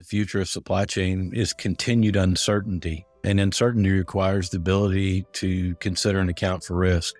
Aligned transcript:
The 0.00 0.04
future 0.04 0.40
of 0.40 0.48
supply 0.48 0.84
chain 0.84 1.32
is 1.34 1.52
continued 1.52 2.14
uncertainty, 2.14 3.04
and 3.24 3.40
uncertainty 3.40 3.90
requires 3.90 4.48
the 4.48 4.58
ability 4.58 5.26
to 5.32 5.74
consider 5.76 6.20
and 6.20 6.30
account 6.30 6.62
for 6.62 6.76
risk. 6.76 7.16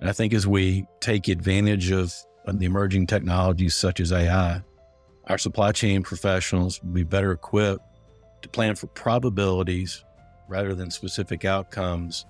And 0.00 0.10
I 0.10 0.12
think 0.12 0.34
as 0.34 0.48
we 0.48 0.84
take 1.00 1.28
advantage 1.28 1.92
of 1.92 2.12
the 2.44 2.66
emerging 2.66 3.06
technologies 3.06 3.76
such 3.76 4.00
as 4.00 4.10
AI, 4.10 4.62
our 5.28 5.38
supply 5.38 5.70
chain 5.70 6.02
professionals 6.02 6.82
will 6.82 6.90
be 6.90 7.04
better 7.04 7.30
equipped 7.30 7.84
to 8.42 8.48
plan 8.48 8.74
for 8.74 8.88
probabilities 8.88 10.04
rather 10.48 10.74
than 10.74 10.90
specific 10.90 11.44
outcomes, 11.44 12.26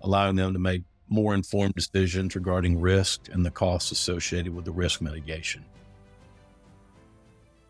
allowing 0.00 0.36
them 0.36 0.54
to 0.54 0.58
make 0.58 0.82
more 1.10 1.34
informed 1.34 1.74
decisions 1.74 2.34
regarding 2.34 2.80
risk 2.80 3.28
and 3.30 3.44
the 3.44 3.50
costs 3.50 3.92
associated 3.92 4.54
with 4.54 4.64
the 4.64 4.72
risk 4.72 5.02
mitigation. 5.02 5.62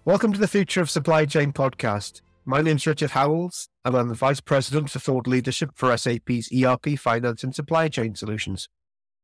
Welcome 0.06 0.34
to 0.34 0.38
the 0.38 0.46
Future 0.46 0.82
of 0.82 0.90
Supply 0.90 1.24
Chain 1.24 1.54
podcast. 1.54 2.20
My 2.44 2.60
name 2.60 2.76
is 2.76 2.86
Richard 2.86 3.12
Howells, 3.12 3.70
and 3.86 3.96
I'm 3.96 4.08
the 4.08 4.14
Vice 4.14 4.42
President 4.42 4.90
for 4.90 4.98
Thought 4.98 5.26
Leadership 5.26 5.70
for 5.74 5.96
SAP's 5.96 6.50
ERP 6.52 6.98
Finance 6.98 7.42
and 7.42 7.54
Supply 7.54 7.88
Chain 7.88 8.14
Solutions. 8.14 8.68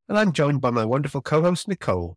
And 0.09 0.17
I'm 0.17 0.33
joined 0.33 0.63
by 0.63 0.71
my 0.71 0.87
wonderful 0.87 1.21
co 1.21 1.43
host, 1.43 1.69
Nicole. 1.69 2.17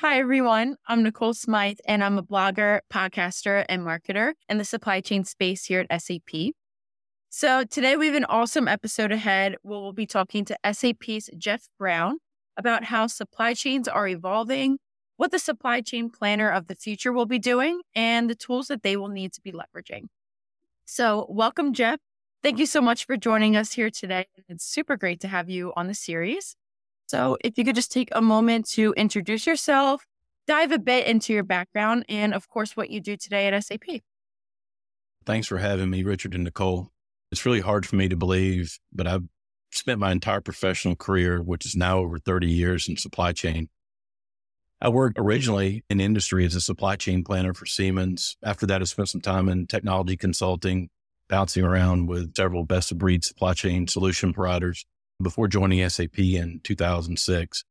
Hi, 0.00 0.18
everyone. 0.18 0.76
I'm 0.88 1.02
Nicole 1.02 1.32
Smythe, 1.32 1.78
and 1.86 2.04
I'm 2.04 2.18
a 2.18 2.22
blogger, 2.22 2.80
podcaster, 2.92 3.64
and 3.66 3.80
marketer 3.80 4.34
in 4.50 4.58
the 4.58 4.64
supply 4.66 5.00
chain 5.00 5.24
space 5.24 5.64
here 5.64 5.86
at 5.88 6.02
SAP. 6.02 6.52
So, 7.30 7.64
today 7.64 7.96
we 7.96 8.08
have 8.08 8.14
an 8.14 8.26
awesome 8.26 8.68
episode 8.68 9.10
ahead 9.10 9.56
where 9.62 9.80
we'll 9.80 9.94
be 9.94 10.04
talking 10.04 10.44
to 10.44 10.58
SAP's 10.70 11.30
Jeff 11.38 11.70
Brown 11.78 12.18
about 12.58 12.84
how 12.84 13.06
supply 13.06 13.54
chains 13.54 13.88
are 13.88 14.06
evolving, 14.06 14.76
what 15.16 15.30
the 15.30 15.38
supply 15.38 15.80
chain 15.80 16.10
planner 16.10 16.50
of 16.50 16.66
the 16.66 16.74
future 16.74 17.12
will 17.12 17.26
be 17.26 17.38
doing, 17.38 17.80
and 17.94 18.28
the 18.28 18.34
tools 18.34 18.68
that 18.68 18.82
they 18.82 18.96
will 18.96 19.08
need 19.08 19.32
to 19.32 19.40
be 19.40 19.52
leveraging. 19.52 20.06
So, 20.84 21.26
welcome, 21.28 21.72
Jeff. 21.72 21.98
Thank 22.42 22.58
you 22.58 22.66
so 22.66 22.80
much 22.80 23.06
for 23.06 23.16
joining 23.16 23.56
us 23.56 23.72
here 23.72 23.90
today. 23.90 24.26
It's 24.48 24.64
super 24.64 24.96
great 24.96 25.20
to 25.20 25.28
have 25.28 25.50
you 25.50 25.72
on 25.74 25.88
the 25.88 25.94
series. 25.94 26.54
So, 27.08 27.36
if 27.42 27.58
you 27.58 27.64
could 27.64 27.74
just 27.74 27.90
take 27.90 28.08
a 28.12 28.22
moment 28.22 28.68
to 28.70 28.92
introduce 28.96 29.46
yourself, 29.46 30.04
dive 30.46 30.72
a 30.72 30.78
bit 30.78 31.06
into 31.06 31.32
your 31.32 31.44
background, 31.44 32.04
and 32.08 32.34
of 32.34 32.48
course, 32.48 32.76
what 32.76 32.90
you 32.90 33.00
do 33.00 33.16
today 33.16 33.46
at 33.46 33.64
SAP. 33.64 34.02
Thanks 35.24 35.48
for 35.48 35.58
having 35.58 35.90
me, 35.90 36.04
Richard 36.04 36.34
and 36.34 36.44
Nicole. 36.44 36.90
It's 37.32 37.44
really 37.44 37.60
hard 37.60 37.84
for 37.84 37.96
me 37.96 38.08
to 38.08 38.16
believe, 38.16 38.78
but 38.92 39.08
I've 39.08 39.24
spent 39.72 39.98
my 39.98 40.12
entire 40.12 40.40
professional 40.40 40.94
career, 40.94 41.42
which 41.42 41.66
is 41.66 41.74
now 41.74 41.98
over 41.98 42.18
30 42.18 42.48
years 42.48 42.88
in 42.88 42.96
supply 42.96 43.32
chain. 43.32 43.68
I 44.80 44.90
worked 44.90 45.18
originally 45.18 45.84
in 45.88 46.00
industry 46.00 46.44
as 46.44 46.54
a 46.54 46.60
supply 46.60 46.96
chain 46.96 47.24
planner 47.24 47.54
for 47.54 47.64
Siemens. 47.64 48.36
After 48.42 48.66
that, 48.66 48.82
I 48.82 48.84
spent 48.84 49.08
some 49.08 49.22
time 49.22 49.48
in 49.48 49.66
technology 49.66 50.18
consulting, 50.18 50.90
bouncing 51.28 51.64
around 51.64 52.08
with 52.08 52.34
several 52.36 52.64
best 52.64 52.92
of 52.92 52.98
breed 52.98 53.24
supply 53.24 53.54
chain 53.54 53.88
solution 53.88 54.34
providers 54.34 54.84
before 55.22 55.48
joining 55.48 55.88
SAP 55.88 56.18
in 56.18 56.60
2006. 56.62 57.64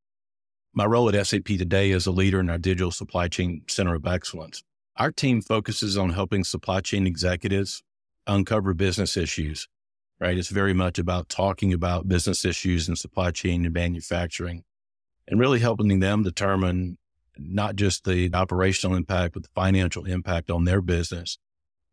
My 0.73 0.85
role 0.85 1.07
at 1.13 1.27
SAP 1.27 1.45
today 1.45 1.91
is 1.91 2.07
a 2.07 2.11
leader 2.11 2.39
in 2.39 2.49
our 2.49 2.57
digital 2.57 2.91
supply 2.91 3.27
chain 3.27 3.61
center 3.67 3.93
of 3.93 4.07
excellence. 4.07 4.63
Our 4.97 5.11
team 5.11 5.41
focuses 5.41 5.97
on 5.97 6.09
helping 6.09 6.43
supply 6.43 6.81
chain 6.81 7.05
executives 7.05 7.83
uncover 8.25 8.73
business 8.73 9.15
issues, 9.15 9.67
right? 10.19 10.37
It's 10.37 10.49
very 10.49 10.73
much 10.73 10.97
about 10.97 11.29
talking 11.29 11.71
about 11.71 12.09
business 12.09 12.43
issues 12.45 12.89
in 12.89 12.95
supply 12.95 13.29
chain 13.29 13.63
and 13.63 13.73
manufacturing 13.73 14.63
and 15.27 15.39
really 15.39 15.59
helping 15.59 15.99
them 15.99 16.23
determine 16.23 16.97
not 17.37 17.75
just 17.75 18.05
the 18.05 18.29
operational 18.33 18.95
impact, 18.95 19.33
but 19.33 19.43
the 19.43 19.49
financial 19.55 20.05
impact 20.05 20.49
on 20.49 20.63
their 20.63 20.81
business 20.81 21.37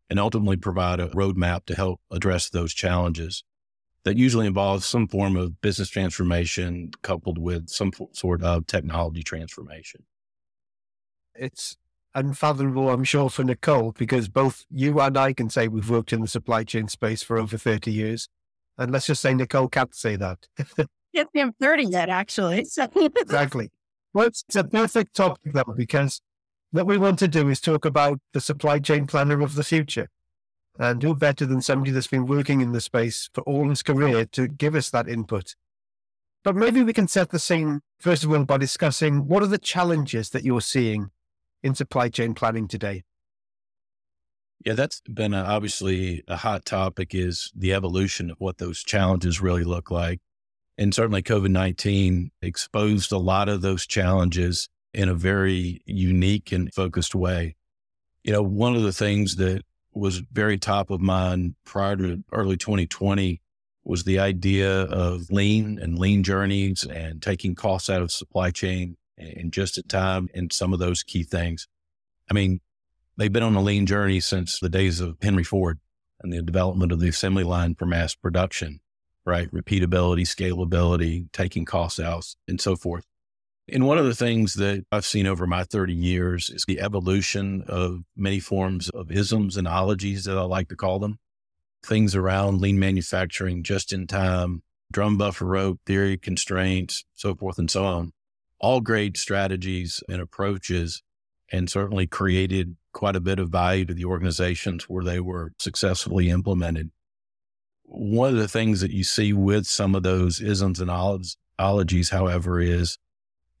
and 0.09 0.19
ultimately 0.19 0.57
provide 0.57 0.99
a 0.99 1.07
roadmap 1.09 1.65
to 1.65 1.75
help 1.75 1.99
address 2.11 2.49
those 2.49 2.73
challenges 2.73 3.43
that 4.03 4.17
usually 4.17 4.45
involves 4.45 4.85
some 4.85 5.07
form 5.07 5.35
of 5.35 5.61
business 5.61 5.89
transformation 5.89 6.91
coupled 7.01 7.37
with 7.37 7.69
some 7.69 7.91
sort 8.11 8.43
of 8.43 8.67
technology 8.67 9.23
transformation. 9.23 10.03
It's 11.33 11.77
unfathomable, 12.13 12.89
I'm 12.89 13.05
sure, 13.05 13.29
for 13.29 13.43
Nicole, 13.43 13.93
because 13.93 14.27
both 14.27 14.65
you 14.69 14.99
and 14.99 15.17
I 15.17 15.33
can 15.33 15.49
say 15.49 15.67
we've 15.67 15.89
worked 15.89 16.13
in 16.13 16.21
the 16.21 16.27
supply 16.27 16.63
chain 16.63 16.87
space 16.87 17.23
for 17.23 17.37
over 17.37 17.57
30 17.57 17.91
years. 17.91 18.27
And 18.77 18.91
let's 18.91 19.05
just 19.05 19.21
say 19.21 19.33
Nicole 19.33 19.69
can't 19.69 19.95
say 19.95 20.15
that. 20.17 20.47
Yes, 21.13 21.27
I'm 21.35 21.53
30 21.53 21.83
yet, 21.85 22.09
actually. 22.09 22.59
exactly. 22.59 23.69
Well, 24.13 24.27
it's 24.27 24.43
a 24.55 24.63
perfect 24.63 25.15
topic, 25.15 25.53
though, 25.53 25.73
because 25.75 26.21
what 26.71 26.87
we 26.87 26.97
want 26.97 27.19
to 27.19 27.27
do 27.27 27.49
is 27.49 27.61
talk 27.61 27.85
about 27.85 28.19
the 28.33 28.41
supply 28.41 28.79
chain 28.79 29.05
planner 29.05 29.41
of 29.41 29.55
the 29.55 29.63
future. 29.63 30.09
And 30.79 31.03
who 31.03 31.15
better 31.15 31.45
than 31.45 31.61
somebody 31.61 31.91
that's 31.91 32.07
been 32.07 32.25
working 32.25 32.61
in 32.61 32.71
the 32.71 32.81
space 32.81 33.29
for 33.31 33.41
all 33.41 33.69
his 33.69 33.83
career 33.83 34.25
to 34.25 34.47
give 34.47 34.73
us 34.73 34.89
that 34.89 35.07
input? 35.07 35.55
But 36.43 36.55
maybe 36.55 36.81
we 36.81 36.93
can 36.93 37.07
set 37.07 37.29
the 37.29 37.37
scene, 37.37 37.81
first 37.99 38.23
of 38.23 38.31
all, 38.31 38.43
by 38.43 38.57
discussing 38.57 39.27
what 39.27 39.43
are 39.43 39.47
the 39.47 39.59
challenges 39.59 40.31
that 40.31 40.43
you're 40.43 40.61
seeing 40.61 41.11
in 41.61 41.75
supply 41.75 42.09
chain 42.09 42.33
planning 42.33 42.67
today? 42.67 43.03
Yeah, 44.65 44.73
that's 44.73 45.01
been 45.01 45.33
a, 45.33 45.43
obviously 45.43 46.23
a 46.27 46.37
hot 46.37 46.65
topic 46.65 47.13
is 47.13 47.51
the 47.55 47.73
evolution 47.73 48.31
of 48.31 48.37
what 48.39 48.57
those 48.57 48.83
challenges 48.83 49.41
really 49.41 49.63
look 49.63 49.91
like. 49.91 50.21
And 50.77 50.93
certainly 50.93 51.21
COVID 51.21 51.51
19 51.51 52.31
exposed 52.41 53.11
a 53.11 53.17
lot 53.17 53.49
of 53.49 53.61
those 53.61 53.85
challenges 53.85 54.69
in 54.93 55.09
a 55.09 55.13
very 55.13 55.81
unique 55.85 56.51
and 56.51 56.73
focused 56.73 57.15
way. 57.15 57.55
You 58.23 58.33
know, 58.33 58.43
one 58.43 58.75
of 58.75 58.83
the 58.83 58.93
things 58.93 59.35
that 59.35 59.63
was 59.93 60.19
very 60.31 60.57
top 60.57 60.89
of 60.89 61.01
mind 61.01 61.55
prior 61.65 61.95
to 61.95 62.23
early 62.31 62.57
2020 62.57 63.41
was 63.83 64.03
the 64.03 64.19
idea 64.19 64.83
of 64.83 65.29
lean 65.29 65.77
and 65.79 65.99
lean 65.99 66.23
journeys 66.23 66.83
and 66.85 67.21
taking 67.21 67.53
costs 67.53 67.89
out 67.89 68.01
of 68.01 68.11
supply 68.11 68.49
chain 68.49 68.97
and 69.17 69.51
just 69.51 69.77
in 69.77 69.83
time 69.83 70.29
and 70.33 70.51
some 70.53 70.73
of 70.73 70.79
those 70.79 71.03
key 71.03 71.23
things. 71.23 71.67
I 72.29 72.33
mean, 72.33 72.61
they've 73.17 73.31
been 73.31 73.43
on 73.43 73.55
a 73.55 73.61
lean 73.61 73.85
journey 73.85 74.19
since 74.19 74.59
the 74.59 74.69
days 74.69 74.99
of 74.99 75.17
Henry 75.21 75.43
Ford 75.43 75.79
and 76.21 76.31
the 76.31 76.41
development 76.41 76.91
of 76.91 76.99
the 76.99 77.09
assembly 77.09 77.43
line 77.43 77.75
for 77.75 77.85
mass 77.85 78.15
production, 78.15 78.79
right? 79.25 79.49
Repeatability, 79.51 80.21
scalability, 80.21 81.31
taking 81.31 81.65
costs 81.65 81.99
out, 81.99 82.25
and 82.47 82.59
so 82.59 82.75
forth. 82.75 83.05
And 83.71 83.87
one 83.87 83.97
of 83.97 84.05
the 84.05 84.15
things 84.15 84.55
that 84.55 84.85
I've 84.91 85.05
seen 85.05 85.25
over 85.25 85.47
my 85.47 85.63
30 85.63 85.93
years 85.93 86.49
is 86.49 86.65
the 86.67 86.81
evolution 86.81 87.63
of 87.67 88.03
many 88.15 88.39
forms 88.39 88.89
of 88.89 89.09
isms 89.09 89.55
and 89.55 89.67
ologies 89.67 90.25
that 90.25 90.37
I 90.37 90.41
like 90.41 90.67
to 90.69 90.75
call 90.75 90.99
them. 90.99 91.19
Things 91.85 92.15
around 92.15 92.59
lean 92.59 92.77
manufacturing, 92.77 93.63
just 93.63 93.93
in 93.93 94.05
time, 94.05 94.63
drum 94.91 95.17
buffer 95.17 95.45
rope 95.45 95.79
theory, 95.85 96.17
constraints, 96.17 97.05
so 97.13 97.35
forth 97.35 97.57
and 97.57 97.71
so 97.71 97.85
on. 97.85 98.11
All 98.59 98.81
great 98.81 99.17
strategies 99.17 100.03
and 100.09 100.21
approaches, 100.21 101.01
and 101.51 101.69
certainly 101.69 102.07
created 102.07 102.75
quite 102.93 103.15
a 103.15 103.21
bit 103.21 103.39
of 103.39 103.49
value 103.49 103.85
to 103.85 103.93
the 103.93 104.05
organizations 104.05 104.89
where 104.89 105.03
they 105.03 105.19
were 105.19 105.53
successfully 105.59 106.29
implemented. 106.29 106.91
One 107.95 108.29
of 108.29 108.37
the 108.37 108.47
things 108.47 108.81
that 108.81 108.91
you 108.91 109.03
see 109.03 109.33
with 109.33 109.67
some 109.67 109.93
of 109.93 110.01
those 110.01 110.41
isms 110.41 110.79
and 110.79 110.89
ologies, 111.59 112.09
however, 112.09 112.59
is 112.59 112.97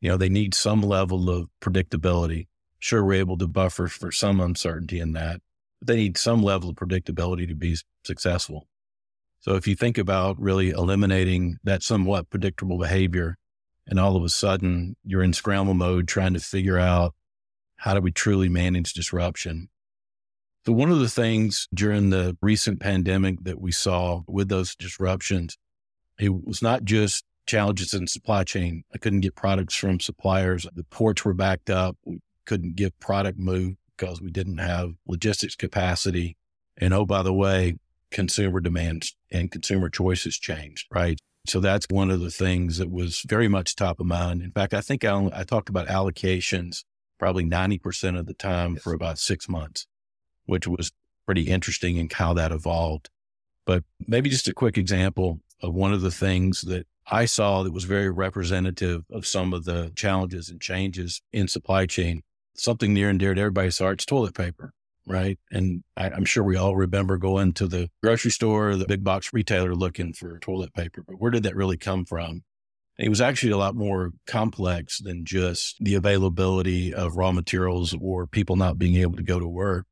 you 0.01 0.09
know, 0.09 0.17
they 0.17 0.27
need 0.27 0.53
some 0.53 0.81
level 0.81 1.29
of 1.29 1.47
predictability. 1.61 2.47
Sure, 2.77 3.05
we're 3.05 3.13
able 3.13 3.37
to 3.37 3.47
buffer 3.47 3.87
for 3.87 4.11
some 4.11 4.41
uncertainty 4.41 4.99
in 4.99 5.13
that, 5.13 5.39
but 5.79 5.87
they 5.87 5.95
need 5.95 6.17
some 6.17 6.43
level 6.43 6.71
of 6.71 6.75
predictability 6.75 7.47
to 7.47 7.55
be 7.55 7.77
successful. 8.03 8.67
So 9.39 9.55
if 9.55 9.65
you 9.65 9.75
think 9.75 9.97
about 9.97 10.37
really 10.37 10.71
eliminating 10.71 11.57
that 11.63 11.83
somewhat 11.83 12.29
predictable 12.29 12.77
behavior 12.77 13.37
and 13.87 13.97
all 13.97 14.17
of 14.17 14.23
a 14.23 14.29
sudden 14.29 14.97
you're 15.05 15.23
in 15.23 15.31
scramble 15.31 15.73
mode 15.73 16.07
trying 16.07 16.33
to 16.33 16.39
figure 16.39 16.79
out 16.79 17.13
how 17.77 17.93
do 17.93 18.01
we 18.01 18.11
truly 18.11 18.49
manage 18.49 18.93
disruption? 18.93 19.69
So 20.65 20.71
one 20.71 20.91
of 20.91 20.99
the 20.99 21.09
things 21.09 21.67
during 21.73 22.09
the 22.09 22.37
recent 22.41 22.79
pandemic 22.79 23.43
that 23.43 23.59
we 23.59 23.71
saw 23.71 24.21
with 24.27 24.47
those 24.47 24.75
disruptions, 24.75 25.57
it 26.17 26.29
was 26.45 26.61
not 26.61 26.85
just 26.85 27.25
challenges 27.45 27.93
in 27.93 28.07
supply 28.07 28.45
chain. 28.45 28.83
I 28.93 28.97
couldn't 28.97 29.21
get 29.21 29.35
products 29.35 29.75
from 29.75 29.99
suppliers. 29.99 30.65
The 30.73 30.85
ports 30.85 31.25
were 31.25 31.33
backed 31.33 31.69
up. 31.69 31.97
We 32.05 32.21
couldn't 32.45 32.75
get 32.77 32.97
product 32.99 33.37
moved 33.37 33.77
because 33.97 34.21
we 34.21 34.31
didn't 34.31 34.59
have 34.59 34.93
logistics 35.05 35.55
capacity. 35.55 36.37
And 36.77 36.93
oh, 36.93 37.05
by 37.05 37.23
the 37.23 37.33
way, 37.33 37.77
consumer 38.11 38.61
demands 38.61 39.15
and 39.31 39.51
consumer 39.51 39.89
choices 39.89 40.37
changed, 40.37 40.87
right? 40.91 41.19
So 41.45 41.59
that's 41.59 41.87
one 41.89 42.09
of 42.09 42.21
the 42.21 42.31
things 42.31 42.77
that 42.77 42.89
was 42.89 43.23
very 43.27 43.49
much 43.49 43.75
top 43.75 43.99
of 43.99 44.05
mind. 44.05 44.41
In 44.41 44.51
fact, 44.51 44.73
I 44.73 44.79
think 44.79 45.03
I, 45.03 45.29
I 45.33 45.43
talked 45.43 45.67
about 45.67 45.87
allocations 45.87 46.83
probably 47.19 47.45
90% 47.45 48.19
of 48.19 48.25
the 48.25 48.33
time 48.33 48.75
for 48.75 48.93
about 48.93 49.17
six 49.17 49.47
months, 49.47 49.87
which 50.45 50.67
was 50.67 50.91
pretty 51.25 51.43
interesting 51.43 51.97
in 51.97 52.09
how 52.11 52.33
that 52.33 52.51
evolved. 52.51 53.09
But 53.65 53.83
maybe 54.07 54.29
just 54.29 54.47
a 54.47 54.53
quick 54.53 54.77
example 54.77 55.39
of 55.61 55.73
one 55.73 55.93
of 55.93 56.01
the 56.01 56.11
things 56.11 56.61
that 56.61 56.85
I 57.09 57.25
saw 57.25 57.63
that 57.63 57.73
was 57.73 57.83
very 57.83 58.09
representative 58.09 59.03
of 59.09 59.25
some 59.25 59.53
of 59.53 59.65
the 59.65 59.91
challenges 59.95 60.49
and 60.49 60.59
changes 60.61 61.21
in 61.31 61.47
supply 61.47 61.85
chain. 61.85 62.23
Something 62.55 62.93
near 62.93 63.09
and 63.09 63.19
dear 63.19 63.33
to 63.33 63.41
everybody's 63.41 63.79
hearts, 63.79 64.05
toilet 64.05 64.35
paper. 64.35 64.73
right? 65.05 65.39
And 65.51 65.83
I, 65.97 66.07
am 66.07 66.25
sure 66.25 66.43
we 66.43 66.55
all 66.55 66.75
remember 66.75 67.17
going 67.17 67.53
to 67.53 67.67
the 67.67 67.89
grocery 68.01 68.31
store, 68.31 68.69
or 68.69 68.75
the 68.75 68.85
big 68.85 69.03
box 69.03 69.33
retailer 69.33 69.75
looking 69.75 70.13
for 70.13 70.39
toilet 70.39 70.73
paper. 70.73 71.03
But 71.05 71.19
where 71.19 71.31
did 71.31 71.43
that 71.43 71.55
really 71.55 71.77
come 71.77 72.05
from? 72.05 72.43
It 72.97 73.09
was 73.09 73.21
actually 73.21 73.51
a 73.51 73.57
lot 73.57 73.75
more 73.75 74.11
complex 74.27 74.99
than 74.99 75.25
just 75.25 75.77
the 75.79 75.95
availability 75.95 76.93
of 76.93 77.17
raw 77.17 77.31
materials 77.31 77.95
or 77.99 78.27
people 78.27 78.55
not 78.55 78.77
being 78.77 78.95
able 78.97 79.17
to 79.17 79.23
go 79.23 79.39
to 79.39 79.47
work. 79.47 79.87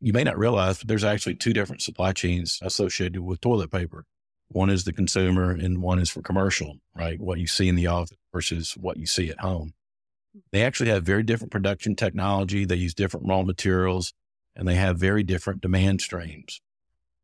You 0.00 0.12
may 0.12 0.24
not 0.24 0.38
realize, 0.38 0.78
but 0.78 0.88
there's 0.88 1.04
actually 1.04 1.34
two 1.34 1.52
different 1.52 1.82
supply 1.82 2.12
chains 2.12 2.58
associated 2.62 3.20
with 3.20 3.40
toilet 3.40 3.70
paper. 3.70 4.04
One 4.48 4.70
is 4.70 4.84
the 4.84 4.92
consumer 4.92 5.50
and 5.50 5.82
one 5.82 5.98
is 5.98 6.08
for 6.08 6.22
commercial, 6.22 6.76
right? 6.94 7.20
What 7.20 7.38
you 7.38 7.46
see 7.46 7.68
in 7.68 7.74
the 7.74 7.88
office 7.88 8.16
versus 8.32 8.72
what 8.72 8.96
you 8.96 9.06
see 9.06 9.28
at 9.28 9.40
home. 9.40 9.74
They 10.52 10.62
actually 10.62 10.90
have 10.90 11.04
very 11.04 11.22
different 11.22 11.50
production 11.50 11.96
technology. 11.96 12.64
They 12.64 12.76
use 12.76 12.94
different 12.94 13.26
raw 13.26 13.42
materials 13.42 14.14
and 14.54 14.66
they 14.66 14.76
have 14.76 14.98
very 14.98 15.22
different 15.22 15.60
demand 15.60 16.00
streams. 16.00 16.60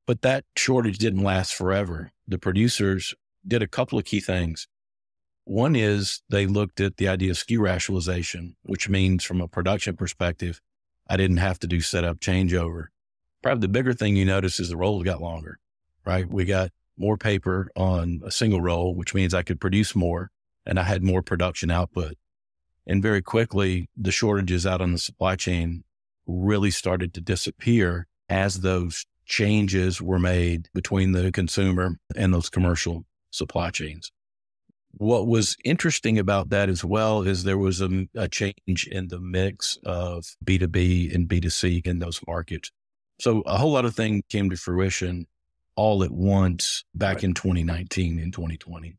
But 0.06 0.23
that 0.23 0.44
shortage 0.56 0.99
didn't 0.99 1.23
last 1.23 1.55
forever. 1.55 2.12
The 2.29 2.38
producers 2.38 3.15
did 3.47 3.62
a 3.62 3.69
couple 3.69 3.99
of 3.99 4.05
key 4.05 4.21
things. 4.21 4.69
One 5.44 5.76
is 5.76 6.23
they 6.29 6.47
looked 6.47 6.81
at 6.81 6.97
the 6.97 7.09
idea 7.09 7.31
of 7.31 7.37
SKU 7.37 7.59
rationalization, 7.59 8.56
which 8.62 8.88
means 8.88 9.25
from 9.25 9.41
a 9.41 9.49
production 9.49 9.97
perspective, 9.97 10.61
I 11.09 11.17
didn't 11.17 11.39
have 11.39 11.59
to 11.61 11.67
do 11.67 11.81
setup 11.81 12.21
changeover. 12.21 12.87
Probably 13.43 13.61
the 13.61 13.69
bigger 13.69 13.93
thing 13.93 14.17
you 14.17 14.25
notice 14.25 14.59
is 14.59 14.69
the 14.69 14.77
rolls 14.77 15.05
got 15.05 15.21
longer, 15.21 15.59
right? 16.05 16.29
We 16.29 16.45
got 16.45 16.71
more 16.97 17.17
paper 17.17 17.71
on 17.77 18.23
a 18.25 18.31
single 18.31 18.61
roll, 18.61 18.95
which 18.95 19.15
means 19.15 19.35
I 19.35 19.43
could 19.43 19.61
produce 19.61 19.95
more 19.95 20.31
and 20.65 20.79
I 20.79 20.85
had 20.85 21.03
more 21.03 21.23
production 21.23 21.71
output. 21.71 22.15
And 22.87 23.03
very 23.03 23.23
quickly, 23.23 23.89
the 23.97 24.12
shortages 24.12 24.67
out 24.67 24.81
on 24.81 24.93
the 24.93 24.99
supply 24.99 25.37
chain 25.37 25.85
really 26.27 26.71
started 26.71 27.12
to 27.15 27.21
disappear 27.21 28.07
as 28.29 28.61
those 28.61 29.07
changes 29.27 30.00
were 30.00 30.19
made 30.19 30.69
between 30.75 31.12
the 31.12 31.33
consumer 31.33 31.99
and 32.17 32.33
those 32.33 32.50
commercial 32.50 33.05
supply 33.31 33.71
chains. 33.71 34.12
What 34.96 35.26
was 35.26 35.56
interesting 35.64 36.19
about 36.19 36.50
that 36.50 36.69
as 36.69 36.85
well 36.85 37.23
is 37.23 37.44
there 37.44 37.58
was 37.58 37.81
a, 37.81 38.06
a, 38.14 38.29
change 38.29 38.88
in 38.91 39.08
the 39.08 39.19
mix 39.19 39.79
of 39.85 40.25
B2B 40.44 41.14
and 41.14 41.29
B2C 41.29 41.87
in 41.87 41.99
those 41.99 42.20
markets. 42.26 42.70
So 43.20 43.43
a 43.46 43.56
whole 43.56 43.73
lot 43.73 43.85
of 43.85 43.94
things 43.94 44.23
came 44.29 44.50
to 44.50 44.56
fruition 44.56 45.26
all 45.76 46.02
at 46.05 46.11
once 46.11 46.85
back 46.94 47.17
right. 47.17 47.25
in 47.25 47.35
2019 47.35 48.19
and 48.19 48.32
2020. 48.32 48.96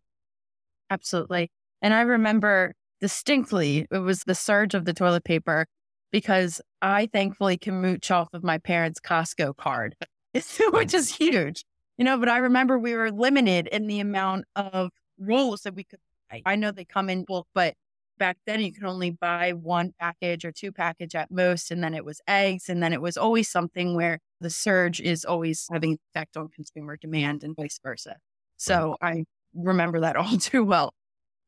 Absolutely. 0.90 1.52
And 1.82 1.94
I 1.94 2.02
remember 2.02 2.74
distinctly 3.02 3.88
it 3.92 4.00
was 4.00 4.24
the 4.24 4.36
surge 4.36 4.74
of 4.74 4.86
the 4.86 4.94
toilet 4.94 5.24
paper 5.24 5.68
because 6.12 6.62
I 6.82 7.08
thankfully 7.12 7.58
can 7.58 7.82
mooch 7.82 8.12
off 8.12 8.30
of 8.34 8.44
my 8.44 8.58
parents' 8.58 9.00
Costco 9.00 9.58
card, 9.58 9.96
which 10.34 10.94
is 10.94 11.16
huge. 11.16 11.66
You 11.98 12.06
know, 12.06 12.18
but 12.18 12.30
I 12.30 12.38
remember 12.38 12.78
we 12.78 12.94
were 12.94 13.12
limited 13.12 13.68
in 13.68 13.88
the 13.88 14.00
amount 14.00 14.46
of 14.56 14.92
rolls 15.20 15.62
that 15.62 15.76
we 15.76 15.84
could 15.84 16.00
buy. 16.30 16.42
I 16.46 16.56
know 16.56 16.72
they 16.72 16.86
come 16.86 17.10
in 17.10 17.24
bulk, 17.26 17.48
but 17.54 17.76
back 18.18 18.38
then 18.46 18.62
you 18.62 18.72
could 18.72 18.84
only 18.84 19.12
buy 19.12 19.52
one 19.52 19.94
package 20.00 20.46
or 20.46 20.52
two 20.52 20.72
package 20.72 21.16
at 21.16 21.32
most. 21.32 21.72
And 21.72 21.84
then 21.84 21.94
it 21.94 22.06
was 22.06 22.22
eggs. 22.28 22.70
And 22.70 22.82
then 22.82 22.94
it 22.94 23.02
was 23.02 23.18
always 23.18 23.50
something 23.50 23.96
where 23.96 24.20
the 24.42 24.50
surge 24.50 25.02
is 25.02 25.26
always 25.26 25.68
having 25.72 25.94
an 25.94 25.98
effect 26.14 26.38
on 26.38 26.50
consumer 26.50 26.98
demand 26.98 27.44
and 27.44 27.56
vice 27.56 27.80
versa. 27.84 28.18
So 28.58 28.96
I 29.02 29.26
remember 29.54 30.02
that 30.02 30.16
all 30.16 30.38
too 30.38 30.64
well. 30.64 30.94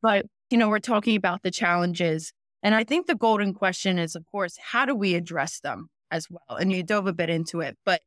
But, 0.02 0.26
you 0.50 0.58
know, 0.58 0.68
we're 0.68 0.78
talking 0.78 1.16
about 1.16 1.42
the 1.42 1.50
challenges. 1.50 2.32
And 2.62 2.74
I 2.74 2.84
think 2.84 3.06
the 3.06 3.14
golden 3.14 3.54
question 3.54 3.98
is, 3.98 4.14
of 4.14 4.24
course, 4.26 4.56
how 4.60 4.84
do 4.84 4.94
we 4.94 5.14
address 5.14 5.60
them 5.60 5.88
as 6.10 6.28
well? 6.30 6.56
And 6.58 6.72
you 6.72 6.82
dove 6.82 7.06
a 7.06 7.12
bit 7.12 7.30
into 7.30 7.60
it, 7.60 7.76
but 7.84 8.02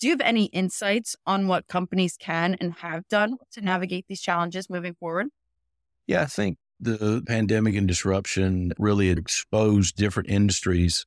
do 0.00 0.08
you 0.08 0.12
have 0.14 0.22
any 0.22 0.46
insights 0.46 1.14
on 1.26 1.46
what 1.46 1.68
companies 1.68 2.16
can 2.18 2.56
and 2.60 2.72
have 2.74 3.06
done 3.08 3.36
to 3.52 3.60
navigate 3.60 4.06
these 4.08 4.20
challenges 4.20 4.70
moving 4.70 4.94
forward? 4.94 5.28
Yeah, 6.06 6.22
I 6.22 6.26
think 6.26 6.56
the 6.80 7.22
pandemic 7.26 7.74
and 7.76 7.86
disruption 7.86 8.72
really 8.78 9.10
exposed 9.10 9.96
different 9.96 10.30
industries 10.30 11.04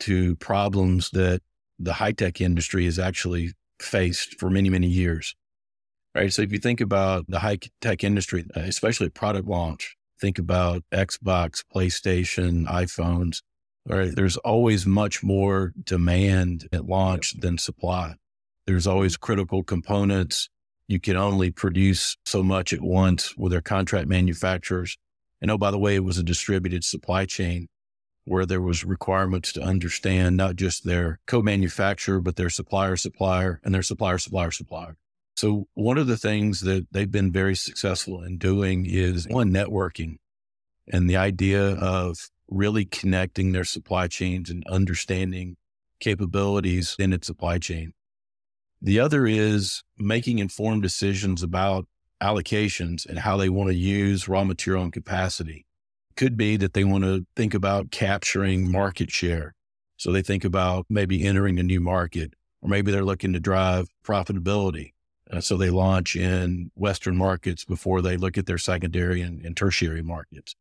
to 0.00 0.36
problems 0.36 1.10
that 1.10 1.42
the 1.78 1.94
high 1.94 2.12
tech 2.12 2.40
industry 2.40 2.84
has 2.84 2.98
actually 2.98 3.52
faced 3.80 4.38
for 4.38 4.48
many, 4.48 4.70
many 4.70 4.86
years. 4.86 5.34
Right. 6.14 6.32
So 6.32 6.42
if 6.42 6.52
you 6.52 6.58
think 6.58 6.80
about 6.80 7.26
the 7.28 7.40
high 7.40 7.58
tech 7.80 8.04
industry, 8.04 8.46
especially 8.54 9.10
product 9.10 9.48
launch, 9.48 9.96
think 10.18 10.38
about 10.38 10.82
Xbox, 10.92 11.62
PlayStation, 11.74 12.66
iPhones, 12.66 13.42
right? 13.86 14.14
There's 14.14 14.38
always 14.38 14.86
much 14.86 15.22
more 15.22 15.74
demand 15.82 16.68
at 16.72 16.86
launch 16.86 17.38
than 17.40 17.58
supply. 17.58 18.14
There's 18.66 18.86
always 18.86 19.16
critical 19.16 19.62
components. 19.62 20.48
You 20.88 21.00
can 21.00 21.16
only 21.16 21.50
produce 21.50 22.16
so 22.24 22.42
much 22.42 22.72
at 22.72 22.80
once 22.80 23.36
with 23.36 23.52
their 23.52 23.60
contract 23.60 24.08
manufacturers. 24.08 24.96
And 25.40 25.50
oh, 25.50 25.58
by 25.58 25.70
the 25.70 25.78
way, 25.78 25.94
it 25.94 26.04
was 26.04 26.18
a 26.18 26.22
distributed 26.22 26.84
supply 26.84 27.26
chain 27.26 27.68
where 28.24 28.44
there 28.44 28.60
was 28.60 28.84
requirements 28.84 29.52
to 29.52 29.62
understand 29.62 30.36
not 30.36 30.56
just 30.56 30.84
their 30.84 31.20
co-manufacturer, 31.26 32.20
but 32.20 32.36
their 32.36 32.50
supplier 32.50 32.96
supplier 32.96 33.60
and 33.62 33.72
their 33.72 33.82
supplier 33.82 34.18
supplier 34.18 34.50
supplier. 34.50 34.96
So 35.36 35.68
one 35.74 35.98
of 35.98 36.06
the 36.06 36.16
things 36.16 36.62
that 36.62 36.86
they've 36.90 37.10
been 37.10 37.30
very 37.30 37.54
successful 37.54 38.22
in 38.22 38.38
doing 38.38 38.86
is 38.86 39.28
one 39.28 39.52
networking 39.52 40.16
and 40.88 41.08
the 41.08 41.16
idea 41.16 41.74
of 41.74 42.30
really 42.48 42.84
connecting 42.84 43.52
their 43.52 43.64
supply 43.64 44.08
chains 44.08 44.50
and 44.50 44.64
understanding 44.66 45.56
capabilities 46.00 46.96
in 46.98 47.12
its 47.12 47.26
supply 47.26 47.58
chain. 47.58 47.92
The 48.82 49.00
other 49.00 49.26
is 49.26 49.82
making 49.98 50.38
informed 50.38 50.82
decisions 50.82 51.42
about 51.42 51.86
allocations 52.22 53.06
and 53.06 53.18
how 53.18 53.36
they 53.36 53.48
want 53.48 53.70
to 53.70 53.76
use 53.76 54.28
raw 54.28 54.44
material 54.44 54.84
and 54.84 54.92
capacity. 54.92 55.66
Could 56.16 56.36
be 56.36 56.56
that 56.56 56.72
they 56.72 56.84
want 56.84 57.04
to 57.04 57.26
think 57.36 57.52
about 57.52 57.90
capturing 57.90 58.70
market 58.70 59.10
share. 59.10 59.54
So 59.98 60.12
they 60.12 60.22
think 60.22 60.44
about 60.44 60.86
maybe 60.88 61.24
entering 61.24 61.58
a 61.58 61.62
new 61.62 61.80
market, 61.80 62.34
or 62.62 62.68
maybe 62.68 62.90
they're 62.90 63.04
looking 63.04 63.32
to 63.32 63.40
drive 63.40 63.88
profitability. 64.04 64.92
Uh, 65.30 65.40
so 65.40 65.56
they 65.56 65.70
launch 65.70 66.14
in 66.14 66.70
Western 66.74 67.16
markets 67.16 67.64
before 67.64 68.00
they 68.00 68.16
look 68.16 68.38
at 68.38 68.46
their 68.46 68.58
secondary 68.58 69.20
and, 69.20 69.44
and 69.44 69.56
tertiary 69.56 70.02
markets. 70.02 70.54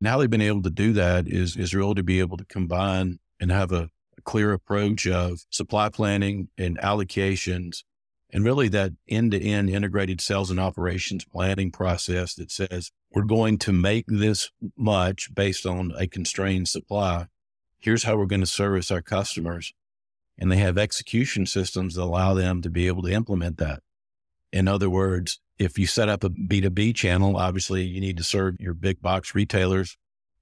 Now 0.00 0.18
they've 0.18 0.30
been 0.30 0.40
able 0.40 0.62
to 0.62 0.70
do 0.70 0.92
that 0.92 1.26
is, 1.26 1.56
is 1.56 1.74
really 1.74 1.94
to 1.94 2.02
be 2.02 2.20
able 2.20 2.36
to 2.36 2.44
combine 2.44 3.18
and 3.40 3.50
have 3.50 3.72
a 3.72 3.90
clear 4.26 4.52
approach 4.52 5.06
of 5.06 5.40
supply 5.48 5.88
planning 5.88 6.48
and 6.58 6.78
allocations 6.78 7.84
and 8.30 8.44
really 8.44 8.68
that 8.68 8.92
end 9.08 9.30
to 9.30 9.40
end 9.40 9.70
integrated 9.70 10.20
sales 10.20 10.50
and 10.50 10.60
operations 10.60 11.24
planning 11.24 11.70
process 11.70 12.34
that 12.34 12.50
says 12.50 12.90
we're 13.12 13.22
going 13.22 13.56
to 13.56 13.72
make 13.72 14.04
this 14.08 14.50
much 14.76 15.34
based 15.34 15.64
on 15.64 15.92
a 15.96 16.06
constrained 16.06 16.68
supply. 16.68 17.26
Here's 17.78 18.02
how 18.02 18.16
we're 18.16 18.26
going 18.26 18.40
to 18.40 18.46
service 18.46 18.90
our 18.90 19.00
customers. 19.00 19.72
And 20.38 20.52
they 20.52 20.56
have 20.58 20.76
execution 20.76 21.46
systems 21.46 21.94
that 21.94 22.02
allow 22.02 22.34
them 22.34 22.60
to 22.60 22.68
be 22.68 22.88
able 22.88 23.02
to 23.02 23.12
implement 23.12 23.56
that. 23.56 23.80
In 24.52 24.68
other 24.68 24.90
words, 24.90 25.40
if 25.58 25.78
you 25.78 25.86
set 25.86 26.10
up 26.10 26.22
a 26.22 26.28
B2B 26.28 26.94
channel, 26.94 27.36
obviously 27.36 27.84
you 27.84 28.00
need 28.00 28.18
to 28.18 28.24
serve 28.24 28.56
your 28.60 28.74
big 28.74 29.00
box 29.00 29.34
retailers. 29.34 29.96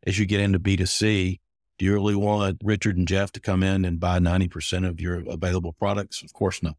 As 0.06 0.18
you 0.18 0.26
get 0.26 0.40
into 0.40 0.58
B2C, 0.58 1.38
do 1.78 1.84
you 1.84 1.92
really 1.92 2.14
want 2.14 2.58
Richard 2.62 2.96
and 2.96 3.08
Jeff 3.08 3.32
to 3.32 3.40
come 3.40 3.62
in 3.62 3.84
and 3.84 3.98
buy 4.00 4.18
90% 4.18 4.88
of 4.88 5.00
your 5.00 5.22
available 5.28 5.72
products? 5.72 6.22
Of 6.22 6.32
course 6.32 6.62
not. 6.62 6.76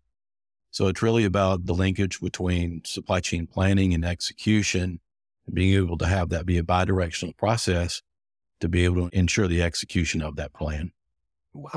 So 0.72 0.88
it's 0.88 1.02
really 1.02 1.26
about 1.26 1.66
the 1.66 1.74
linkage 1.74 2.20
between 2.20 2.82
supply 2.86 3.22
chain 3.22 3.48
planning 3.48 3.94
and 3.94 4.04
execution 4.04 5.00
and 5.46 5.56
being 5.56 5.74
able 5.74 5.98
to 5.98 6.08
have 6.08 6.30
that 6.30 6.46
be 6.46 6.58
a 6.58 6.64
bidirectional 6.64 7.36
process 7.38 8.02
to 8.60 8.70
be 8.70 8.84
able 8.86 9.10
to 9.10 9.18
ensure 9.18 9.48
the 9.48 9.62
execution 9.62 10.22
of 10.22 10.36
that 10.36 10.54
plan. 10.54 10.92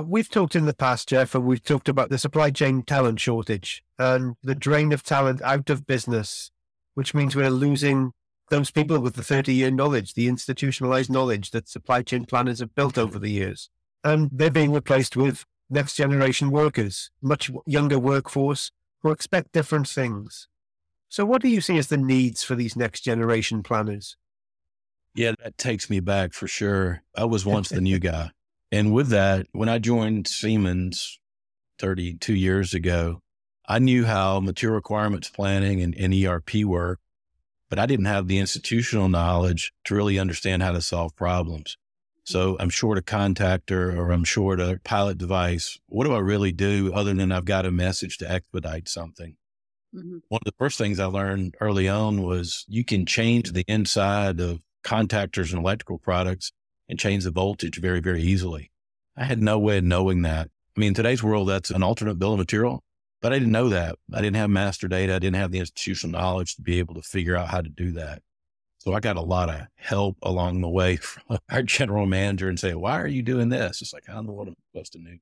We've 0.05 0.29
talked 0.29 0.57
in 0.57 0.67
the 0.67 0.75
past, 0.75 1.09
Jeff, 1.09 1.35
and 1.37 1.45
we've 1.45 1.63
talked 1.63 1.89
about 1.89 2.11
the 2.11 2.19
supply 2.19 2.51
chain 2.51 2.83
talent 2.83 3.21
shortage 3.21 3.85
and 3.99 4.35
the 4.43 4.57
drain 4.57 4.93
of 4.93 5.05
talent 5.05 5.41
out 5.43 5.71
of 5.71 5.87
business, 5.87 6.51
which 6.95 7.15
means 7.15 7.37
we're 7.37 7.51
losing 7.51 8.13
those 8.51 8.71
people 8.71 8.99
with 9.01 9.15
the 9.15 9.23
30 9.23 9.55
year 9.55 9.71
knowledge, 9.71 10.15
the 10.15 10.29
institutionalized 10.29 11.11
knowledge 11.11 11.51
that 11.51 11.69
supply 11.69 12.03
chain 12.03 12.25
planners 12.25 12.61
have 12.61 12.75
built 12.75 12.99
over 12.99 13.19
the 13.19 13.31
years. 13.31 13.71
And 14.05 14.31
they're 14.33 14.51
being 14.51 14.73
replaced 14.73 15.17
with 15.17 15.45
next 15.71 15.97
generation 15.97 16.51
workers, 16.51 17.11
much 17.21 17.51
younger 17.67 17.99
workforce 17.99 18.71
who 19.03 19.11
expect 19.11 19.53
different 19.53 19.89
things. 19.89 20.49
So, 21.09 21.25
what 21.25 21.43
do 21.43 21.49
you 21.49 21.61
see 21.61 21.79
as 21.79 21.89
the 21.89 21.97
needs 21.97 22.43
for 22.43 22.55
these 22.55 22.77
next 22.77 23.01
generation 23.01 23.63
planners? 23.63 24.17
Yeah, 25.15 25.33
that 25.43 25.59
takes 25.59 25.89
me 25.89 26.01
back 26.01 26.33
for 26.33 26.47
sure. 26.47 27.03
I 27.17 27.25
was 27.25 27.47
once 27.47 27.71
the 27.71 27.81
new 27.81 27.99
guy. 27.99 28.31
And 28.71 28.93
with 28.93 29.09
that, 29.09 29.47
when 29.53 29.69
I 29.69 29.79
joined 29.79 30.29
Siemens 30.29 31.19
32 31.79 32.35
years 32.35 32.75
ago, 32.75 33.21
I 33.67 33.79
knew 33.79 34.05
how 34.05 34.41
material 34.41 34.75
requirements 34.75 35.31
planning 35.31 35.83
and, 35.83 35.95
and 35.95 36.15
ERP 36.15 36.65
work 36.65 37.01
but 37.69 37.79
I 37.79 37.87
didn't 37.87 38.07
have 38.07 38.29
the 38.29 38.39
institutional 38.39 39.09
knowledge 39.09 39.73
to 39.85 39.95
really 39.95 40.19
understand 40.19 40.63
how 40.63 40.73
to 40.73 40.81
solve 40.81 41.15
problems. 41.17 41.77
So 42.25 42.57
I'm 42.61 42.69
short 42.69 42.99
a 42.99 43.03
contactor 43.03 43.97
or 43.97 44.11
I'm 44.11 44.25
short 44.25 44.61
a 44.61 44.79
pilot 44.85 45.17
device. 45.17 45.79
What 45.87 46.05
do 46.05 46.13
I 46.13 46.19
really 46.19 46.53
do 46.53 46.93
other 46.93 47.15
than 47.15 47.33
I've 47.33 47.47
got 47.47 47.65
a 47.65 47.71
message 47.71 48.19
to 48.19 48.31
expedite 48.31 48.87
something? 48.87 49.37
Mm-hmm. 49.95 50.19
One 50.29 50.41
of 50.43 50.45
the 50.45 50.57
first 50.59 50.77
things 50.77 51.01
I 51.01 51.07
learned 51.07 51.55
early 51.61 51.89
on 51.89 52.23
was 52.23 52.67
you 52.69 52.85
can 52.85 53.07
change 53.07 53.53
the 53.53 53.65
inside 53.67 54.41
of 54.41 54.61
contactors 54.85 55.53
and 55.53 55.61
electrical 55.61 55.99
products 55.99 56.53
and 56.89 56.99
change 56.99 57.25
the 57.25 57.31
voltage 57.31 57.81
very, 57.81 58.01
very 58.01 58.23
easily. 58.23 58.71
I 59.17 59.25
had 59.25 59.43
no 59.43 59.59
way 59.59 59.79
of 59.79 59.85
knowing 59.85 60.23
that. 60.23 60.51
I 60.77 60.81
mean, 60.81 60.89
in 60.89 60.95
today's 60.95 61.23
world, 61.23 61.49
that's 61.49 61.71
an 61.71 61.83
alternate 61.83 62.19
bill 62.19 62.35
of 62.35 62.39
material, 62.39 62.85
but 63.21 63.33
I 63.33 63.39
didn't 63.39 63.53
know 63.53 63.69
that. 63.69 63.97
I 64.13 64.21
didn't 64.21 64.37
have 64.37 64.51
master 64.51 64.89
data. 64.89 65.15
I 65.15 65.19
didn't 65.19 65.37
have 65.37 65.51
the 65.51 65.59
institutional 65.59 66.19
knowledge 66.19 66.57
to 66.57 66.63
be 66.63 66.79
able 66.79 66.95
to 66.95 67.03
figure 67.03 67.37
out 67.37 67.49
how 67.49 67.61
to 67.61 67.69
do 67.69 67.93
that. 67.93 68.23
So 68.79 68.95
I 68.95 69.01
got 69.01 69.17
a 69.17 69.23
lot 69.23 69.51
of 69.51 69.63
help 69.77 70.17
along 70.23 70.61
the 70.61 70.69
way 70.69 70.97
from 70.97 71.39
our 71.51 71.63
general 71.63 72.07
manager 72.07 72.49
and 72.49 72.59
say, 72.59 72.75
why 72.75 73.01
are 73.01 73.09
you 73.09 73.23
doing 73.23 73.49
this? 73.49 73.83
It's 73.83 73.93
like, 73.93 74.05
I 74.09 74.15
don't 74.15 74.27
know 74.27 74.33
what 74.33 74.49
I'm 74.49 74.57
supposed 74.73 74.93
to 74.93 74.99
do. 74.99 75.19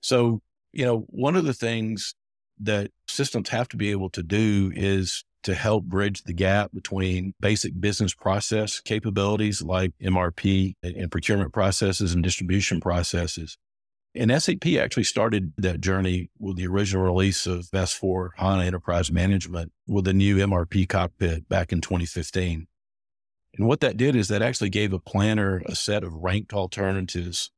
So, 0.00 0.40
you 0.72 0.84
know, 0.84 1.06
one 1.08 1.36
of 1.36 1.44
the 1.44 1.54
things 1.54 2.14
that 2.60 2.90
systems 3.08 3.48
have 3.48 3.68
to 3.68 3.76
be 3.76 3.90
able 3.90 4.10
to 4.10 4.22
do 4.22 4.72
is 4.74 5.24
to 5.42 5.54
help 5.54 5.84
bridge 5.84 6.22
the 6.22 6.32
gap 6.32 6.70
between 6.72 7.34
basic 7.38 7.78
business 7.78 8.14
process 8.14 8.80
capabilities 8.80 9.60
like 9.60 9.92
MRP 10.02 10.74
and 10.82 11.10
procurement 11.10 11.52
processes 11.52 12.14
and 12.14 12.22
distribution 12.24 12.80
processes. 12.80 13.58
And 14.16 14.30
SAP 14.42 14.66
actually 14.78 15.04
started 15.04 15.52
that 15.58 15.80
journey 15.80 16.30
with 16.38 16.56
the 16.56 16.68
original 16.68 17.02
release 17.02 17.46
of 17.46 17.68
S4 17.72 18.30
HANA 18.36 18.64
Enterprise 18.64 19.10
Management 19.10 19.72
with 19.88 20.04
the 20.04 20.12
new 20.12 20.36
MRP 20.36 20.88
cockpit 20.88 21.48
back 21.48 21.72
in 21.72 21.80
2015. 21.80 22.68
And 23.56 23.66
what 23.66 23.80
that 23.80 23.96
did 23.96 24.14
is 24.14 24.28
that 24.28 24.42
actually 24.42 24.70
gave 24.70 24.92
a 24.92 25.00
planner 25.00 25.62
a 25.66 25.74
set 25.74 26.04
of 26.04 26.14
ranked 26.14 26.52
alternatives 26.52 27.50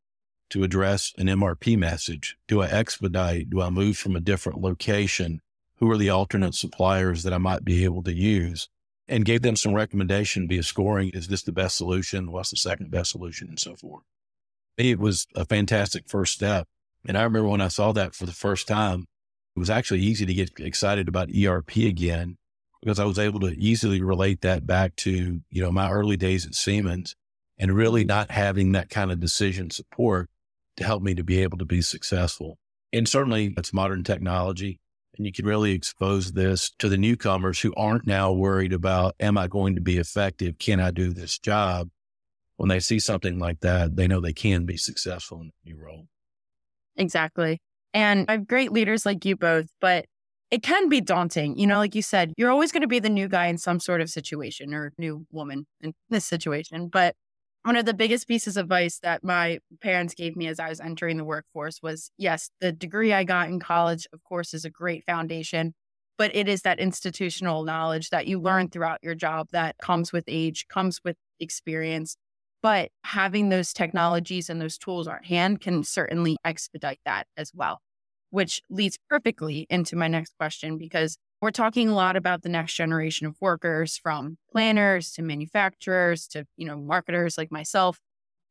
to 0.50 0.62
address 0.62 1.12
an 1.18 1.26
MRP 1.26 1.76
message. 1.76 2.36
Do 2.48 2.62
I 2.62 2.68
expedite? 2.68 3.50
Do 3.50 3.60
I 3.60 3.68
move 3.68 3.98
from 3.98 4.16
a 4.16 4.20
different 4.20 4.60
location? 4.60 5.40
Who 5.76 5.90
are 5.90 5.98
the 5.98 6.10
alternate 6.10 6.54
suppliers 6.54 7.22
that 7.24 7.34
I 7.34 7.38
might 7.38 7.64
be 7.64 7.84
able 7.84 8.02
to 8.04 8.14
use? 8.14 8.68
And 9.08 9.24
gave 9.24 9.42
them 9.42 9.56
some 9.56 9.74
recommendation 9.74 10.48
via 10.48 10.62
scoring. 10.62 11.10
Is 11.10 11.28
this 11.28 11.42
the 11.42 11.52
best 11.52 11.76
solution? 11.76 12.32
What's 12.32 12.50
the 12.50 12.56
second 12.56 12.90
best 12.90 13.10
solution? 13.10 13.48
And 13.48 13.58
so 13.58 13.76
forth. 13.76 14.02
It 14.76 14.98
was 14.98 15.26
a 15.34 15.44
fantastic 15.44 16.08
first 16.08 16.34
step. 16.34 16.68
And 17.06 17.16
I 17.16 17.22
remember 17.22 17.48
when 17.48 17.60
I 17.60 17.68
saw 17.68 17.92
that 17.92 18.14
for 18.14 18.26
the 18.26 18.32
first 18.32 18.66
time, 18.68 19.06
it 19.54 19.58
was 19.58 19.70
actually 19.70 20.00
easy 20.00 20.26
to 20.26 20.34
get 20.34 20.58
excited 20.58 21.08
about 21.08 21.30
ERP 21.34 21.76
again 21.76 22.36
because 22.82 22.98
I 22.98 23.04
was 23.04 23.18
able 23.18 23.40
to 23.40 23.58
easily 23.58 24.02
relate 24.02 24.42
that 24.42 24.66
back 24.66 24.96
to, 24.96 25.40
you 25.50 25.62
know, 25.62 25.72
my 25.72 25.90
early 25.90 26.16
days 26.16 26.46
at 26.46 26.54
Siemens 26.54 27.14
and 27.58 27.72
really 27.72 28.02
mm-hmm. 28.02 28.08
not 28.08 28.30
having 28.30 28.72
that 28.72 28.90
kind 28.90 29.10
of 29.10 29.20
decision 29.20 29.70
support 29.70 30.28
to 30.76 30.84
help 30.84 31.02
me 31.02 31.14
to 31.14 31.24
be 31.24 31.42
able 31.42 31.58
to 31.58 31.64
be 31.64 31.80
successful. 31.80 32.58
And 32.92 33.08
certainly 33.08 33.54
it's 33.56 33.72
modern 33.72 34.04
technology. 34.04 34.78
And 35.16 35.24
you 35.24 35.32
can 35.32 35.46
really 35.46 35.72
expose 35.72 36.32
this 36.32 36.70
to 36.78 36.90
the 36.90 36.98
newcomers 36.98 37.60
who 37.60 37.72
aren't 37.74 38.06
now 38.06 38.32
worried 38.32 38.74
about, 38.74 39.14
am 39.18 39.38
I 39.38 39.46
going 39.46 39.74
to 39.76 39.80
be 39.80 39.96
effective? 39.96 40.58
Can 40.58 40.78
I 40.78 40.90
do 40.90 41.12
this 41.12 41.38
job? 41.38 41.88
When 42.56 42.68
they 42.68 42.80
see 42.80 42.98
something 42.98 43.38
like 43.38 43.60
that, 43.60 43.96
they 43.96 44.06
know 44.06 44.20
they 44.20 44.32
can 44.32 44.64
be 44.64 44.76
successful 44.76 45.40
in 45.40 45.48
a 45.48 45.68
new 45.68 45.76
role. 45.76 46.06
Exactly. 46.96 47.60
And 47.92 48.26
I 48.28 48.32
have 48.32 48.46
great 48.46 48.72
leaders 48.72 49.06
like 49.06 49.24
you 49.24 49.36
both, 49.36 49.66
but 49.80 50.06
it 50.50 50.62
can 50.62 50.88
be 50.88 51.00
daunting. 51.00 51.58
You 51.58 51.66
know, 51.66 51.78
like 51.78 51.94
you 51.94 52.02
said, 52.02 52.32
you're 52.36 52.50
always 52.50 52.72
going 52.72 52.82
to 52.82 52.86
be 52.86 52.98
the 52.98 53.10
new 53.10 53.28
guy 53.28 53.46
in 53.46 53.58
some 53.58 53.80
sort 53.80 54.00
of 54.00 54.08
situation 54.10 54.72
or 54.72 54.92
new 54.98 55.26
woman 55.30 55.66
in 55.80 55.92
this 56.08 56.24
situation. 56.24 56.88
But 56.88 57.14
one 57.64 57.76
of 57.76 57.84
the 57.84 57.94
biggest 57.94 58.28
pieces 58.28 58.56
of 58.56 58.66
advice 58.66 59.00
that 59.00 59.24
my 59.24 59.58
parents 59.80 60.14
gave 60.14 60.36
me 60.36 60.46
as 60.46 60.60
I 60.60 60.68
was 60.68 60.80
entering 60.80 61.16
the 61.16 61.24
workforce 61.24 61.82
was 61.82 62.10
yes, 62.16 62.48
the 62.60 62.70
degree 62.70 63.12
I 63.12 63.24
got 63.24 63.48
in 63.48 63.58
college, 63.58 64.06
of 64.12 64.22
course, 64.22 64.54
is 64.54 64.64
a 64.64 64.70
great 64.70 65.04
foundation, 65.04 65.74
but 66.16 66.34
it 66.34 66.48
is 66.48 66.62
that 66.62 66.78
institutional 66.78 67.64
knowledge 67.64 68.10
that 68.10 68.28
you 68.28 68.40
learn 68.40 68.68
throughout 68.68 69.00
your 69.02 69.16
job 69.16 69.48
that 69.50 69.76
comes 69.82 70.12
with 70.12 70.24
age, 70.28 70.66
comes 70.68 71.00
with 71.04 71.16
experience. 71.40 72.16
But 72.62 72.90
having 73.04 73.48
those 73.48 73.72
technologies 73.72 74.50
and 74.50 74.60
those 74.60 74.78
tools 74.78 75.08
at 75.08 75.26
hand 75.26 75.60
can 75.60 75.84
certainly 75.84 76.36
expedite 76.44 77.00
that 77.04 77.26
as 77.36 77.52
well 77.54 77.80
which 78.30 78.60
leads 78.68 78.98
perfectly 79.08 79.66
into 79.70 79.96
my 79.96 80.08
next 80.08 80.34
question 80.38 80.76
because 80.78 81.16
we're 81.40 81.50
talking 81.50 81.88
a 81.88 81.94
lot 81.94 82.16
about 82.16 82.42
the 82.42 82.48
next 82.48 82.74
generation 82.74 83.26
of 83.26 83.36
workers 83.40 83.96
from 83.96 84.36
planners 84.50 85.12
to 85.12 85.22
manufacturers 85.22 86.26
to, 86.28 86.44
you 86.56 86.66
know, 86.66 86.76
marketers 86.76 87.38
like 87.38 87.52
myself. 87.52 88.00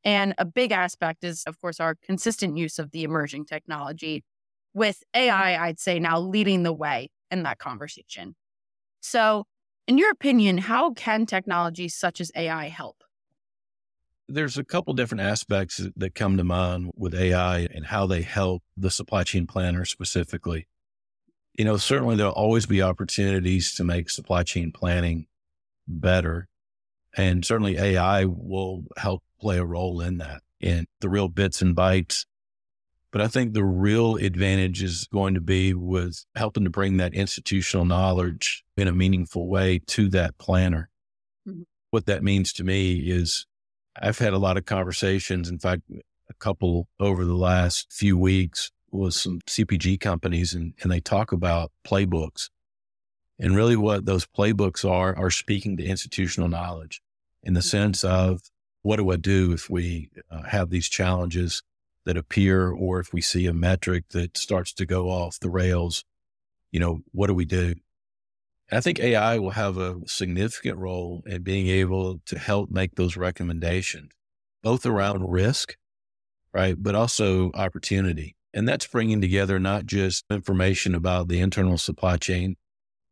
And 0.03 0.35
a 0.37 0.45
big 0.45 0.71
aspect 0.71 1.23
is, 1.23 1.43
of 1.45 1.59
course, 1.61 1.79
our 1.79 1.95
consistent 1.95 2.57
use 2.57 2.79
of 2.79 2.91
the 2.91 3.03
emerging 3.03 3.45
technology 3.45 4.23
with 4.73 5.03
AI, 5.15 5.57
I'd 5.67 5.79
say 5.79 5.99
now 5.99 6.19
leading 6.19 6.63
the 6.63 6.73
way 6.73 7.09
in 7.31 7.43
that 7.43 7.59
conversation. 7.59 8.35
So, 9.01 9.45
in 9.87 9.99
your 9.99 10.11
opinion, 10.11 10.59
how 10.59 10.93
can 10.93 11.27
technologies 11.27 11.95
such 11.95 12.21
as 12.21 12.31
AI 12.35 12.69
help? 12.69 13.04
There's 14.27 14.57
a 14.57 14.63
couple 14.63 14.93
different 14.93 15.21
aspects 15.21 15.81
that 15.95 16.15
come 16.15 16.37
to 16.37 16.43
mind 16.43 16.91
with 16.95 17.13
AI 17.13 17.59
and 17.59 17.85
how 17.85 18.07
they 18.07 18.23
help 18.23 18.63
the 18.75 18.89
supply 18.89 19.23
chain 19.23 19.45
planner 19.45 19.85
specifically. 19.85 20.67
You 21.53 21.65
know, 21.65 21.77
certainly 21.77 22.15
there'll 22.15 22.33
always 22.33 22.65
be 22.65 22.81
opportunities 22.81 23.73
to 23.75 23.83
make 23.83 24.09
supply 24.09 24.43
chain 24.43 24.71
planning 24.71 25.27
better. 25.87 26.47
And 27.15 27.45
certainly 27.45 27.77
AI 27.77 28.25
will 28.25 28.85
help 28.97 29.23
play 29.39 29.57
a 29.57 29.65
role 29.65 30.01
in 30.01 30.17
that 30.17 30.41
in 30.59 30.87
the 31.01 31.09
real 31.09 31.27
bits 31.27 31.61
and 31.61 31.75
bytes. 31.75 32.25
But 33.11 33.21
I 33.21 33.27
think 33.27 33.53
the 33.53 33.63
real 33.63 34.17
advantage 34.17 34.83
is 34.83 35.07
going 35.13 35.35
to 35.35 35.41
be 35.41 35.73
with 35.73 36.25
helping 36.35 36.65
to 36.65 36.69
bring 36.69 36.97
that 36.97 37.13
institutional 37.13 37.85
knowledge 37.85 38.65
in 38.75 38.89
a 38.89 38.91
meaningful 38.91 39.47
way 39.47 39.79
to 39.87 40.09
that 40.09 40.37
planner. 40.37 40.89
Mm-hmm. 41.47 41.61
What 41.91 42.07
that 42.07 42.23
means 42.23 42.51
to 42.53 42.65
me 42.65 42.95
is 42.95 43.45
I've 44.01 44.19
had 44.19 44.33
a 44.33 44.37
lot 44.37 44.57
of 44.57 44.65
conversations. 44.65 45.49
In 45.49 45.59
fact, 45.59 45.83
a 46.29 46.33
couple 46.35 46.87
over 46.99 47.25
the 47.25 47.35
last 47.35 47.91
few 47.91 48.17
weeks 48.17 48.71
with 48.91 49.13
some 49.13 49.39
CPG 49.47 49.99
companies, 49.99 50.53
and, 50.53 50.73
and 50.81 50.91
they 50.91 50.99
talk 50.99 51.31
about 51.31 51.71
playbooks. 51.85 52.49
And 53.37 53.55
really, 53.55 53.75
what 53.75 54.05
those 54.05 54.25
playbooks 54.25 54.89
are, 54.89 55.15
are 55.17 55.29
speaking 55.29 55.77
to 55.77 55.83
institutional 55.83 56.47
knowledge 56.47 57.01
in 57.43 57.53
the 57.53 57.61
sense 57.61 58.03
of 58.03 58.41
what 58.81 58.97
do 58.97 59.09
I 59.11 59.17
do 59.17 59.51
if 59.51 59.69
we 59.69 60.09
uh, 60.31 60.43
have 60.43 60.69
these 60.69 60.87
challenges 60.87 61.63
that 62.05 62.17
appear, 62.17 62.69
or 62.69 62.99
if 62.99 63.11
we 63.11 63.21
see 63.21 63.47
a 63.47 63.53
metric 63.53 64.05
that 64.11 64.37
starts 64.37 64.71
to 64.73 64.85
go 64.85 65.09
off 65.09 65.39
the 65.39 65.49
rails? 65.49 66.05
You 66.71 66.79
know, 66.79 66.99
what 67.11 67.27
do 67.27 67.33
we 67.33 67.45
do? 67.45 67.75
I 68.71 68.81
think 68.81 68.99
AI 68.99 69.37
will 69.37 69.51
have 69.51 69.77
a 69.77 69.99
significant 70.07 70.79
role 70.79 71.21
in 71.27 71.43
being 71.43 71.67
able 71.67 72.19
to 72.25 72.39
help 72.39 72.71
make 72.71 72.95
those 72.95 73.15
recommendations, 73.15 74.11
both 74.63 74.87
around 74.87 75.29
risk, 75.29 75.75
right, 76.51 76.75
but 76.77 76.95
also 76.95 77.51
opportunity. 77.53 78.35
And 78.55 78.67
that's 78.67 78.87
bringing 78.87 79.21
together 79.21 79.59
not 79.59 79.85
just 79.85 80.25
information 80.31 80.95
about 80.95 81.27
the 81.27 81.41
internal 81.41 81.77
supply 81.77 82.17
chain, 82.17 82.55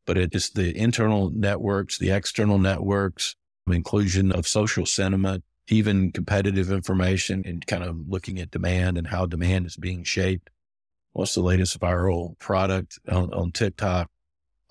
but 0.08 0.18
it's 0.18 0.50
the 0.50 0.76
internal 0.76 1.30
networks, 1.30 2.00
the 2.00 2.12
external 2.12 2.58
networks, 2.58 3.36
inclusion 3.68 4.32
of 4.32 4.48
social 4.48 4.88
sentiment, 4.88 5.44
even 5.68 6.12
competitive 6.12 6.72
information, 6.72 7.44
and 7.46 7.66
kind 7.68 7.84
of 7.84 7.96
looking 8.08 8.40
at 8.40 8.52
demand 8.52 8.98
and 8.98 9.08
how 9.08 9.28
demand 9.28 9.68
is 9.68 9.78
being 9.78 10.04
shaped. 10.04 10.50
What's 11.12 11.36
the 11.36 11.42
latest 11.42 11.80
viral 11.80 12.40
product 12.40 12.98
on, 13.08 13.32
on 13.34 13.52
TikTok? 13.52 14.10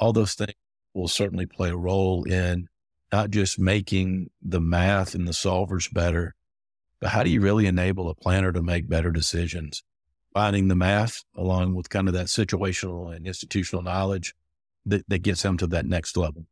All 0.00 0.12
those 0.12 0.34
things 0.34 0.54
will 0.94 1.08
certainly 1.08 1.46
play 1.46 1.70
a 1.70 1.76
role 1.76 2.24
in 2.24 2.68
not 3.12 3.30
just 3.30 3.58
making 3.58 4.30
the 4.40 4.60
math 4.60 5.14
and 5.14 5.28
the 5.28 5.32
solvers 5.32 5.92
better, 5.92 6.34
but 7.00 7.10
how 7.10 7.22
do 7.22 7.30
you 7.30 7.40
really 7.40 7.66
enable 7.66 8.08
a 8.08 8.14
planner 8.14 8.52
to 8.52 8.62
make 8.62 8.88
better 8.88 9.10
decisions? 9.10 9.82
Finding 10.32 10.68
the 10.68 10.76
math 10.76 11.22
along 11.36 11.74
with 11.74 11.90
kind 11.90 12.08
of 12.08 12.14
that 12.14 12.26
situational 12.26 13.14
and 13.14 13.26
institutional 13.26 13.82
knowledge 13.82 14.34
that, 14.86 15.06
that 15.08 15.18
gets 15.18 15.42
them 15.42 15.58
to 15.58 15.66
that 15.68 15.84
next 15.84 16.16
level. 16.16 16.46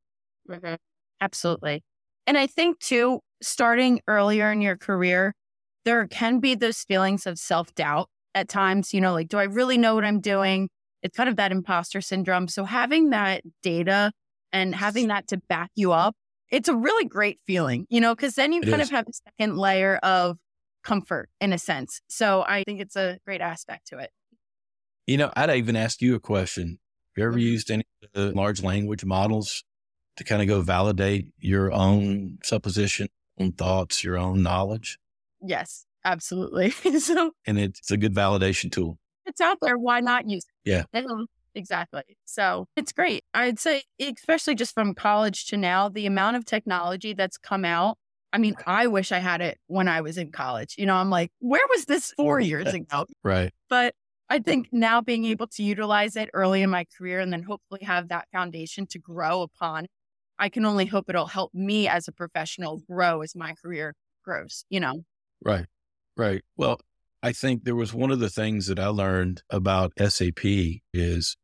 Mm-hmm. 0.49 0.75
Absolutely. 1.21 1.83
And 2.27 2.37
I 2.37 2.47
think 2.47 2.79
too, 2.79 3.21
starting 3.43 4.01
earlier 4.07 4.53
in 4.53 4.61
your 4.61 4.77
career, 4.77 5.35
there 5.85 6.07
can 6.07 6.41
be 6.41 6.55
those 6.55 6.83
feelings 6.83 7.27
of 7.27 7.39
self 7.39 7.75
doubt 7.75 8.09
at 8.35 8.49
times, 8.49 8.93
you 8.93 9.01
know, 9.01 9.13
like, 9.13 9.29
do 9.29 9.39
I 9.39 9.45
really 9.45 9.79
know 9.79 9.95
what 9.95 10.05
I'm 10.05 10.21
doing? 10.21 10.69
It's 11.03 11.17
kind 11.17 11.29
of 11.29 11.37
that 11.37 11.53
imposter 11.53 12.01
syndrome. 12.01 12.49
So 12.49 12.65
having 12.65 13.11
that 13.11 13.43
data 13.63 14.13
and 14.53 14.75
having 14.75 15.09
that 15.09 15.29
to 15.29 15.39
back 15.49 15.71
you 15.75 15.93
up, 15.93 16.15
it's 16.51 16.69
a 16.69 16.75
really 16.75 17.05
great 17.05 17.39
feeling, 17.47 17.87
you 17.89 18.01
know, 18.01 18.15
because 18.15 18.35
then 18.35 18.53
you 18.53 18.61
it 18.63 18.69
kind 18.69 18.83
is. 18.83 18.89
of 18.89 18.95
have 18.95 19.07
a 19.09 19.13
second 19.13 19.57
layer 19.57 19.97
of 19.99 20.39
comfort 20.83 21.29
in 21.41 21.53
a 21.53 21.59
sense. 21.59 22.01
So 22.09 22.45
I 22.47 22.65
think 22.65 22.81
it's 22.81 22.97
a 22.97 23.19
great 23.25 23.41
aspect 23.41 23.89
to 23.89 23.99
it. 23.99 24.11
You 25.07 25.17
know, 25.17 25.33
I'd 25.37 25.51
even 25.51 25.77
ask 25.77 26.01
you 26.01 26.15
a 26.15 26.21
question. 26.21 26.79
Have 27.17 27.23
you 27.23 27.25
ever 27.25 27.33
mm-hmm. 27.33 27.41
used 27.41 27.71
any 27.71 27.85
of 28.03 28.11
the 28.13 28.33
large 28.33 28.63
language 28.63 29.05
models 29.05 29.65
to 30.17 30.25
kind 30.25 30.43
of 30.43 30.49
go 30.49 30.61
validate 30.61 31.29
your 31.39 31.73
own 31.73 32.39
supposition, 32.43 33.09
own 33.39 33.53
thoughts, 33.53 34.05
your 34.05 34.17
own 34.17 34.43
knowledge? 34.43 34.99
Yes, 35.43 35.87
Absolutely. 36.05 36.71
so, 36.99 37.33
and 37.47 37.59
it's 37.59 37.91
a 37.91 37.97
good 37.97 38.15
validation 38.15 38.71
tool. 38.71 38.99
It's 39.27 39.41
out 39.41 39.59
there. 39.61 39.77
Why 39.77 40.01
not 40.01 40.29
use 40.29 40.45
it? 40.65 40.71
Yeah. 40.71 40.85
Exactly. 41.55 42.03
So 42.25 42.67
it's 42.77 42.93
great. 42.93 43.25
I'd 43.35 43.59
say, 43.59 43.83
especially 44.01 44.55
just 44.55 44.75
from 44.75 44.95
college 44.95 45.47
to 45.47 45.57
now, 45.57 45.89
the 45.89 46.07
amount 46.07 46.37
of 46.37 46.45
technology 46.45 47.13
that's 47.13 47.39
come 47.39 47.65
out. 47.65 47.99
I 48.33 48.39
mean, 48.39 48.55
I 48.67 48.87
wish 48.87 49.11
I 49.11 49.19
had 49.19 49.41
it 49.41 49.59
when 49.67 49.89
I 49.89 50.01
was 50.01 50.17
in 50.17 50.31
college. 50.31 50.77
You 50.79 50.87
know, 50.87 50.95
I'm 50.95 51.11
like, 51.11 51.31
where 51.41 51.67
was 51.71 51.87
this 51.87 52.13
four 52.13 52.39
years 52.41 52.73
ago? 52.73 53.07
right. 53.25 53.53
But 53.69 53.95
I 54.29 54.39
think 54.39 54.69
now 54.73 55.01
being 55.01 55.25
able 55.25 55.49
to 55.49 55.63
utilize 55.63 56.17
it 56.17 56.31
early 56.35 56.63
in 56.63 56.71
my 56.71 56.87
career 56.97 57.21
and 57.21 57.33
then 57.33 57.43
hopefully 57.43 57.83
have 57.85 58.09
that 58.09 58.29
foundation 58.33 58.87
to 58.89 58.99
grow 58.99 59.43
upon, 59.43 59.87
I 60.39 60.49
can 60.49 60.65
only 60.65 60.87
hope 60.87 61.07
it'll 61.09 61.27
help 61.27 61.53
me 61.55 61.89
as 61.89 62.09
a 62.09 62.13
professional 62.13 62.79
grow 62.79 63.23
as 63.23 63.35
my 63.35 63.55
career 63.55 63.95
grows, 64.25 64.65
you 64.71 64.81
know? 64.81 65.03
Right. 65.45 65.67
Right. 66.17 66.43
Well, 66.57 66.81
I 67.23 67.33
think 67.33 67.65
there 67.65 67.77
was 67.77 67.93
one 67.93 68.11
of 68.11 68.19
the 68.19 68.31
things 68.31 68.67
that 68.69 68.79
I 68.79 68.87
learned 68.87 69.43
about 69.51 69.93
SAP 69.99 70.41
is 70.95 71.37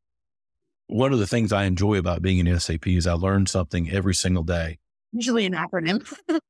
one 0.86 1.12
of 1.12 1.18
the 1.18 1.26
things 1.26 1.52
I 1.52 1.64
enjoy 1.64 1.98
about 1.98 2.22
being 2.22 2.46
in 2.46 2.58
SAP 2.60 2.86
is 2.86 3.06
I 3.06 3.12
learn 3.12 3.46
something 3.46 3.90
every 3.90 4.14
single 4.14 4.44
day. 4.44 4.78
Usually 5.12 5.44
an 5.44 5.52
acronym. 5.52 6.10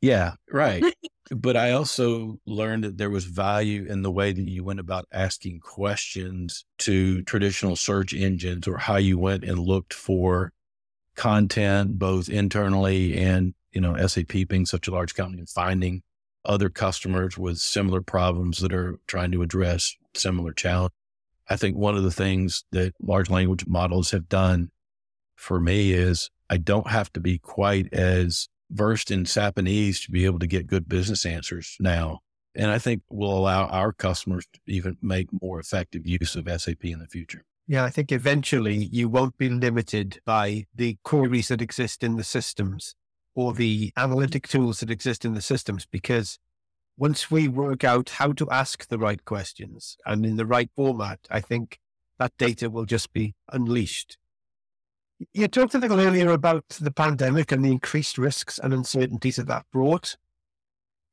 yeah, 0.00 0.34
right. 0.50 0.84
but 1.30 1.56
I 1.56 1.72
also 1.72 2.38
learned 2.46 2.84
that 2.84 2.98
there 2.98 3.10
was 3.10 3.24
value 3.24 3.86
in 3.88 4.02
the 4.02 4.10
way 4.10 4.32
that 4.32 4.48
you 4.48 4.64
went 4.64 4.80
about 4.80 5.06
asking 5.12 5.60
questions 5.60 6.64
to 6.78 7.22
traditional 7.22 7.76
search 7.76 8.12
engines 8.12 8.68
or 8.68 8.78
how 8.78 8.96
you 8.96 9.18
went 9.18 9.44
and 9.44 9.58
looked 9.58 9.94
for 9.94 10.52
content 11.14 11.98
both 11.98 12.28
internally 12.28 13.16
and, 13.16 13.54
you 13.72 13.80
know, 13.80 13.96
SAP 14.06 14.48
being 14.48 14.66
such 14.66 14.86
a 14.86 14.90
large 14.90 15.14
company 15.14 15.40
and 15.40 15.48
finding 15.48 16.02
other 16.46 16.68
customers 16.68 17.36
with 17.36 17.58
similar 17.58 18.00
problems 18.00 18.58
that 18.58 18.72
are 18.72 18.98
trying 19.06 19.32
to 19.32 19.42
address 19.42 19.96
similar 20.14 20.52
challenges. 20.52 20.96
I 21.48 21.56
think 21.56 21.76
one 21.76 21.96
of 21.96 22.02
the 22.02 22.10
things 22.10 22.64
that 22.72 22.94
large 23.00 23.30
language 23.30 23.66
models 23.66 24.10
have 24.10 24.28
done 24.28 24.70
for 25.36 25.60
me 25.60 25.92
is 25.92 26.30
I 26.50 26.56
don't 26.56 26.90
have 26.90 27.12
to 27.12 27.20
be 27.20 27.38
quite 27.38 27.92
as 27.92 28.48
versed 28.70 29.10
in 29.10 29.24
Japanese 29.24 30.00
to 30.00 30.10
be 30.10 30.24
able 30.24 30.40
to 30.40 30.46
get 30.46 30.66
good 30.66 30.88
business 30.88 31.24
answers 31.24 31.76
now. 31.78 32.20
And 32.54 32.70
I 32.70 32.78
think 32.78 33.02
will 33.10 33.36
allow 33.36 33.66
our 33.66 33.92
customers 33.92 34.46
to 34.52 34.60
even 34.66 34.96
make 35.02 35.28
more 35.40 35.60
effective 35.60 36.06
use 36.06 36.34
of 36.34 36.48
SAP 36.48 36.84
in 36.84 36.98
the 36.98 37.06
future. 37.06 37.44
Yeah, 37.68 37.84
I 37.84 37.90
think 37.90 38.12
eventually 38.12 38.88
you 38.90 39.08
won't 39.08 39.36
be 39.36 39.48
limited 39.48 40.20
by 40.24 40.64
the 40.74 40.96
queries 41.04 41.48
that 41.48 41.60
exist 41.60 42.02
in 42.02 42.16
the 42.16 42.24
systems 42.24 42.94
or 43.36 43.52
the 43.52 43.92
analytic 43.96 44.48
tools 44.48 44.80
that 44.80 44.90
exist 44.90 45.24
in 45.24 45.34
the 45.34 45.42
systems 45.42 45.86
because 45.86 46.40
once 46.96 47.30
we 47.30 47.46
work 47.46 47.84
out 47.84 48.08
how 48.08 48.32
to 48.32 48.50
ask 48.50 48.88
the 48.88 48.98
right 48.98 49.24
questions 49.26 49.98
and 50.06 50.24
in 50.24 50.36
the 50.36 50.46
right 50.46 50.70
format, 50.74 51.20
I 51.30 51.42
think 51.42 51.78
that 52.18 52.32
data 52.38 52.70
will 52.70 52.86
just 52.86 53.12
be 53.12 53.34
unleashed. 53.52 54.16
You 55.34 55.48
talked 55.48 55.74
a 55.74 55.78
little 55.78 56.00
earlier 56.00 56.30
about 56.30 56.64
the 56.80 56.90
pandemic 56.90 57.52
and 57.52 57.62
the 57.62 57.70
increased 57.70 58.16
risks 58.16 58.58
and 58.58 58.72
uncertainties 58.72 59.36
that 59.36 59.48
that 59.48 59.66
brought. 59.70 60.16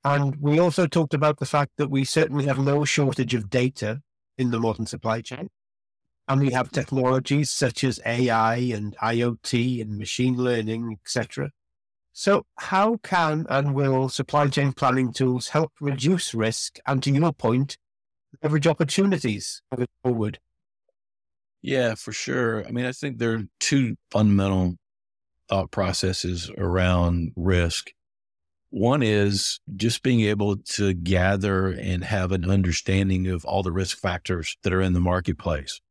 And 0.05 0.37
we 0.37 0.59
also 0.59 0.87
talked 0.87 1.13
about 1.13 1.39
the 1.39 1.45
fact 1.45 1.73
that 1.77 1.89
we 1.89 2.05
certainly 2.05 2.45
have 2.45 2.59
no 2.59 2.85
shortage 2.85 3.33
of 3.33 3.49
data 3.49 4.01
in 4.37 4.51
the 4.51 4.59
modern 4.59 4.85
supply 4.85 5.19
chain. 5.19 5.49
And 6.29 6.39
we 6.39 6.51
have 6.51 6.71
technologies 6.71 7.49
such 7.49 7.83
as 7.83 7.99
AI 8.05 8.55
and 8.55 8.95
IoT 9.01 9.81
and 9.81 9.97
machine 9.97 10.37
learning, 10.37 10.97
etc., 11.01 11.51
so, 12.13 12.45
how 12.59 12.97
can 12.97 13.47
and 13.49 13.73
will 13.73 14.07
supply 14.07 14.47
chain 14.47 14.71
planning 14.71 15.11
tools 15.11 15.49
help 15.49 15.71
reduce 15.81 16.35
risk 16.35 16.77
and, 16.85 17.01
to 17.01 17.11
your 17.11 17.33
point, 17.33 17.77
leverage 18.43 18.67
opportunities 18.67 19.63
moving 19.71 19.87
forward? 20.03 20.39
Yeah, 21.63 21.95
for 21.95 22.11
sure. 22.11 22.67
I 22.67 22.71
mean, 22.71 22.85
I 22.85 22.91
think 22.91 23.17
there 23.17 23.33
are 23.33 23.43
two 23.59 23.95
fundamental 24.11 24.75
thought 25.49 25.71
processes 25.71 26.51
around 26.55 27.31
risk. 27.35 27.91
One 28.69 29.01
is 29.01 29.59
just 29.75 30.03
being 30.03 30.21
able 30.21 30.57
to 30.57 30.93
gather 30.93 31.67
and 31.69 32.03
have 32.03 32.31
an 32.31 32.49
understanding 32.49 33.27
of 33.27 33.43
all 33.43 33.63
the 33.63 33.71
risk 33.71 33.97
factors 33.97 34.55
that 34.63 34.73
are 34.73 34.81
in 34.81 34.93
the 34.93 34.99
marketplace. 34.99 35.81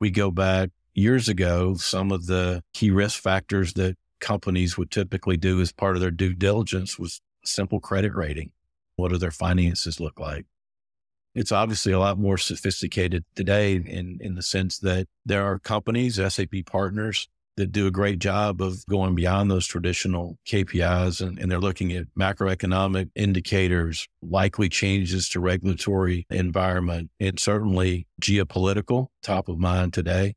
We 0.00 0.10
go 0.10 0.30
back 0.30 0.70
years 0.94 1.28
ago, 1.28 1.74
some 1.74 2.10
of 2.10 2.26
the 2.26 2.62
key 2.74 2.90
risk 2.90 3.22
factors 3.22 3.74
that 3.74 3.96
companies 4.20 4.76
would 4.76 4.90
typically 4.90 5.36
do 5.36 5.60
as 5.60 5.72
part 5.72 5.96
of 5.96 6.00
their 6.00 6.10
due 6.10 6.34
diligence 6.34 6.98
was 6.98 7.20
simple 7.44 7.80
credit 7.80 8.14
rating. 8.14 8.52
What 8.96 9.12
do 9.12 9.18
their 9.18 9.30
finances 9.30 10.00
look 10.00 10.18
like? 10.18 10.46
It's 11.34 11.52
obviously 11.52 11.92
a 11.92 12.00
lot 12.00 12.18
more 12.18 12.38
sophisticated 12.38 13.24
today 13.36 13.76
in, 13.76 14.18
in 14.20 14.34
the 14.34 14.42
sense 14.42 14.78
that 14.78 15.06
there 15.24 15.44
are 15.44 15.58
companies, 15.58 16.16
SAP 16.16 16.66
partners, 16.66 17.28
that 17.58 17.72
do 17.72 17.86
a 17.86 17.90
great 17.90 18.20
job 18.20 18.62
of 18.62 18.86
going 18.86 19.14
beyond 19.14 19.50
those 19.50 19.66
traditional 19.66 20.38
KPIs 20.46 21.20
and, 21.20 21.38
and, 21.38 21.50
they're 21.50 21.58
looking 21.58 21.92
at 21.92 22.06
macroeconomic 22.18 23.10
indicators, 23.16 24.06
likely 24.22 24.68
changes 24.68 25.28
to 25.28 25.40
regulatory 25.40 26.24
environment, 26.30 27.10
and 27.18 27.38
certainly 27.38 28.06
geopolitical, 28.22 29.08
top 29.24 29.48
of 29.48 29.58
mind 29.58 29.92
today, 29.92 30.34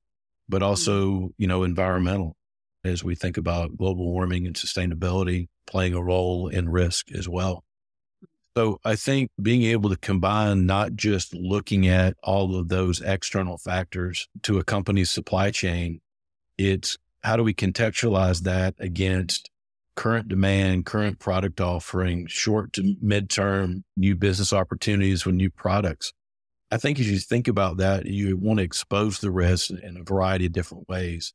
but 0.49 0.57
mm-hmm. 0.57 0.69
also, 0.69 1.29
you 1.37 1.45
know, 1.45 1.63
environmental 1.63 2.35
as 2.83 3.03
we 3.03 3.15
think 3.15 3.37
about 3.37 3.77
global 3.77 4.11
warming 4.11 4.45
and 4.45 4.55
sustainability 4.55 5.47
playing 5.67 5.93
a 5.93 6.03
role 6.03 6.47
in 6.47 6.69
risk 6.69 7.11
as 7.11 7.27
well. 7.27 7.63
So 8.57 8.79
I 8.83 8.95
think 8.95 9.31
being 9.41 9.63
able 9.63 9.89
to 9.89 9.97
combine 9.97 10.65
not 10.65 10.95
just 10.95 11.33
looking 11.33 11.87
at 11.87 12.17
all 12.21 12.57
of 12.57 12.67
those 12.67 12.99
external 12.99 13.57
factors 13.57 14.27
to 14.43 14.59
a 14.59 14.63
company's 14.63 15.09
supply 15.09 15.51
chain, 15.51 16.01
it's 16.57 16.97
how 17.23 17.37
do 17.37 17.43
we 17.43 17.53
contextualize 17.53 18.41
that 18.41 18.75
against 18.79 19.49
current 19.95 20.27
demand, 20.27 20.85
current 20.85 21.19
product 21.19 21.61
offering, 21.61 22.27
short 22.27 22.73
to 22.73 22.95
midterm 23.03 23.83
new 23.95 24.15
business 24.15 24.51
opportunities 24.51 25.25
with 25.25 25.35
new 25.35 25.49
products. 25.49 26.11
I 26.71 26.77
think 26.77 26.99
as 26.99 27.09
you 27.09 27.19
think 27.19 27.47
about 27.47 27.77
that, 27.77 28.05
you 28.05 28.35
want 28.35 28.59
to 28.59 28.63
expose 28.63 29.19
the 29.19 29.31
risk 29.31 29.69
in 29.69 29.97
a 29.97 30.03
variety 30.03 30.47
of 30.47 30.53
different 30.53 30.89
ways 30.89 31.33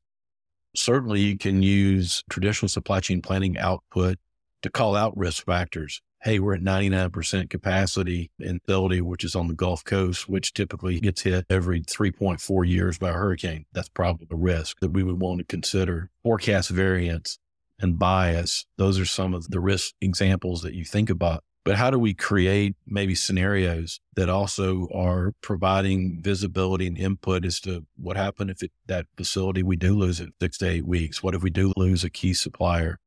certainly 0.77 1.21
you 1.21 1.39
can 1.39 1.63
use 1.63 2.23
traditional 2.31 2.69
supply 2.69 3.01
chain 3.01 3.23
planning 3.23 3.59
output 3.59 4.19
to 4.63 4.71
call 4.71 4.97
out 4.97 5.17
risk 5.17 5.45
factors. 5.45 6.03
Hey, 6.23 6.39
we're 6.41 6.55
at 6.55 6.63
99% 6.63 7.51
capacity 7.51 8.31
in 8.41 8.61
Philly, 8.67 9.01
which 9.01 9.23
is 9.23 9.37
on 9.37 9.47
the 9.47 9.55
Gulf 9.55 9.85
Coast, 9.85 10.29
which 10.29 10.55
typically 10.55 10.99
gets 10.99 11.23
hit 11.23 11.47
every 11.49 11.83
3.4 11.83 12.67
years 12.67 12.99
by 12.99 13.11
a 13.11 13.13
hurricane. 13.13 13.67
That's 13.73 13.89
probably 13.89 14.27
a 14.31 14.37
risk 14.37 14.81
that 14.81 14.93
we 14.93 15.03
would 15.03 15.21
want 15.21 15.39
to 15.39 15.45
consider. 15.45 16.11
Forecast 16.25 16.71
variance 16.71 17.39
and 17.79 17.99
bias. 17.99 18.67
Those 18.77 18.99
are 18.99 19.07
some 19.07 19.35
of 19.35 19.51
the 19.51 19.61
risk 19.61 19.95
examples 20.01 20.63
that 20.63 20.75
you 20.75 20.85
think 20.85 21.11
about 21.11 21.45
but 21.67 21.75
how 21.75 21.91
do 21.91 21.99
we 21.99 22.15
create 22.15 22.77
maybe 22.87 23.17
scenarios 23.17 23.99
that 24.15 24.29
also 24.29 24.87
are 24.95 25.33
providing 25.41 26.23
visibility 26.23 26.87
and 26.87 26.97
input 26.97 27.45
as 27.45 27.59
to 27.59 27.85
what 27.97 28.17
happened 28.17 28.51
if 28.51 28.63
it, 28.63 28.71
that 28.87 29.07
facility 29.17 29.65
we 29.65 29.75
do 29.75 29.93
lose 29.93 30.21
it 30.21 30.29
six 30.41 30.59
to 30.59 30.69
eight 30.69 30.87
weeks? 30.87 31.25
What 31.25 31.35
if 31.35 31.43
we 31.43 31.51
do 31.51 31.73
lose 31.77 32.05
a 32.05 32.09
key 32.09 32.35
supplier? 32.35 33.01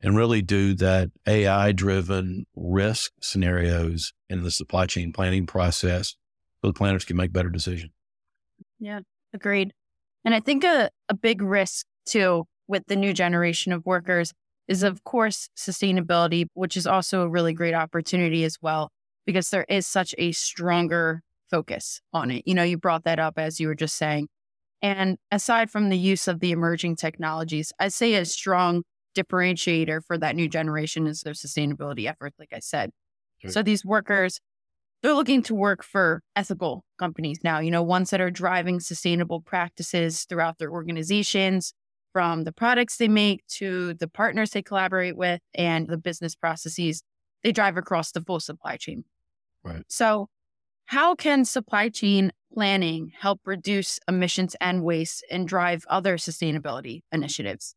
And 0.00 0.16
really 0.16 0.40
do 0.40 0.72
that 0.76 1.10
AI 1.26 1.72
driven 1.72 2.46
risk 2.56 3.12
scenarios 3.20 4.14
in 4.30 4.42
the 4.42 4.50
supply 4.50 4.86
chain 4.86 5.12
planning 5.12 5.46
process 5.46 6.16
so 6.62 6.68
the 6.68 6.72
planners 6.72 7.04
can 7.04 7.16
make 7.16 7.34
better 7.34 7.50
decisions. 7.50 7.92
Yeah, 8.78 9.00
agreed. 9.34 9.74
And 10.24 10.34
I 10.34 10.40
think 10.40 10.64
a, 10.64 10.88
a 11.10 11.14
big 11.14 11.42
risk 11.42 11.84
too 12.06 12.46
with 12.68 12.84
the 12.86 12.96
new 12.96 13.12
generation 13.12 13.70
of 13.70 13.84
workers 13.84 14.32
is, 14.68 14.82
of 14.82 15.02
course, 15.04 15.48
sustainability, 15.56 16.46
which 16.54 16.76
is 16.76 16.86
also 16.86 17.22
a 17.22 17.28
really 17.28 17.52
great 17.52 17.74
opportunity 17.74 18.44
as 18.44 18.58
well, 18.60 18.90
because 19.26 19.50
there 19.50 19.66
is 19.68 19.86
such 19.86 20.14
a 20.18 20.32
stronger 20.32 21.22
focus 21.50 22.00
on 22.12 22.30
it. 22.30 22.42
You 22.46 22.54
know, 22.54 22.62
you 22.62 22.76
brought 22.76 23.04
that 23.04 23.18
up 23.18 23.38
as 23.38 23.58
you 23.58 23.68
were 23.68 23.74
just 23.74 23.96
saying. 23.96 24.28
And 24.82 25.16
aside 25.32 25.70
from 25.70 25.88
the 25.88 25.98
use 25.98 26.28
of 26.28 26.40
the 26.40 26.52
emerging 26.52 26.96
technologies, 26.96 27.72
I'd 27.80 27.92
say 27.92 28.14
a 28.14 28.24
strong 28.24 28.82
differentiator 29.16 30.02
for 30.06 30.18
that 30.18 30.36
new 30.36 30.48
generation 30.48 31.06
is 31.06 31.22
their 31.22 31.32
sustainability 31.32 32.08
efforts, 32.08 32.38
like 32.38 32.52
I 32.52 32.60
said. 32.60 32.90
Sure. 33.38 33.50
So 33.50 33.62
these 33.62 33.84
workers, 33.84 34.38
they're 35.02 35.14
looking 35.14 35.42
to 35.44 35.54
work 35.54 35.82
for 35.82 36.22
ethical 36.36 36.84
companies 36.98 37.38
now, 37.42 37.58
you 37.60 37.70
know, 37.70 37.82
ones 37.82 38.10
that 38.10 38.20
are 38.20 38.30
driving 38.30 38.80
sustainable 38.80 39.40
practices 39.40 40.24
throughout 40.24 40.58
their 40.58 40.70
organizations, 40.70 41.72
from 42.18 42.42
the 42.42 42.50
products 42.50 42.96
they 42.96 43.06
make 43.06 43.46
to 43.46 43.94
the 43.94 44.08
partners 44.08 44.50
they 44.50 44.60
collaborate 44.60 45.16
with 45.16 45.40
and 45.54 45.86
the 45.86 45.96
business 45.96 46.34
processes 46.34 47.00
they 47.44 47.52
drive 47.52 47.76
across 47.76 48.10
the 48.10 48.20
full 48.20 48.40
supply 48.40 48.76
chain. 48.76 49.04
Right. 49.62 49.84
So, 49.86 50.28
how 50.86 51.14
can 51.14 51.44
supply 51.44 51.90
chain 51.90 52.32
planning 52.52 53.12
help 53.16 53.42
reduce 53.44 54.00
emissions 54.08 54.56
and 54.60 54.82
waste 54.82 55.24
and 55.30 55.46
drive 55.46 55.84
other 55.88 56.16
sustainability 56.16 57.02
initiatives? 57.12 57.76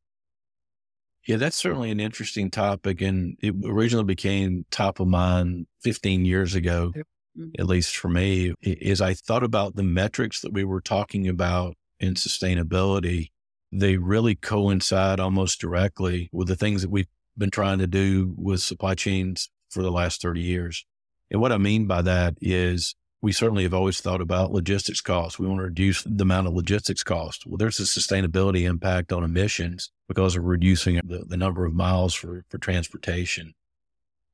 Yeah, 1.28 1.38
that's 1.38 1.56
certainly 1.56 1.92
an 1.92 2.00
interesting 2.00 2.50
topic. 2.50 3.00
And 3.00 3.38
it 3.44 3.54
originally 3.64 4.06
became 4.06 4.66
top 4.72 5.00
of 5.00 5.08
mind 5.08 5.68
15 5.84 6.26
years 6.26 6.56
ago, 6.56 6.94
yep. 6.96 7.06
Mm-hmm. 7.38 7.62
at 7.62 7.68
least 7.68 7.96
for 7.96 8.10
me, 8.10 8.56
is 8.64 9.02
I 9.02 9.14
thought 9.14 9.44
about 9.44 9.76
the 9.76 9.84
metrics 9.84 10.42
that 10.42 10.52
we 10.52 10.64
were 10.64 10.82
talking 10.82 11.28
about 11.28 11.76
in 12.00 12.16
sustainability. 12.16 13.28
They 13.72 13.98
really 13.98 14.36
coincide 14.36 15.20
almost 15.20 15.62
directly 15.62 16.30
with 16.32 16.48
the 16.48 16.56
things 16.56 16.82
that 16.82 16.92
we've 16.92 17.08
been 17.38 17.52
trying 17.52 17.80
to 17.80 17.88
do 17.88 18.34
with 18.38 18.62
supply 18.62 18.96
chains 18.96 19.50
for 19.70 19.82
the 19.82 19.92
last 19.92 20.22
30 20.22 20.42
years. 20.42 20.86
And 21.30 21.40
what 21.40 21.52
I 21.52 21.58
mean 21.58 21.88
by 21.88 22.02
that 22.02 22.36
is 22.42 22.96
we 23.22 23.32
certainly 23.32 23.64
have 23.64 23.74
always 23.74 24.02
thought 24.02 24.20
about 24.20 24.52
logistics 24.52 25.00
costs. 25.00 25.38
We 25.38 25.48
want 25.48 25.60
to 25.60 25.66
reduce 25.66 26.04
the 26.04 26.24
amount 26.24 26.48
of 26.48 26.54
logistics 26.54 27.04
costs. 27.04 27.46
Well, 27.46 27.58
there's 27.58 27.80
a 27.80 27.84
sustainability 27.84 28.64
impact 28.64 29.14
on 29.14 29.24
emissions 29.24 29.92
because 30.08 30.36
of 30.36 30.44
reducing 30.44 30.96
the, 30.96 31.24
the 31.28 31.38
number 31.38 31.66
of 31.66 31.74
miles 31.74 32.16
for, 32.16 32.44
for 32.50 32.58
transportation. 32.58 33.54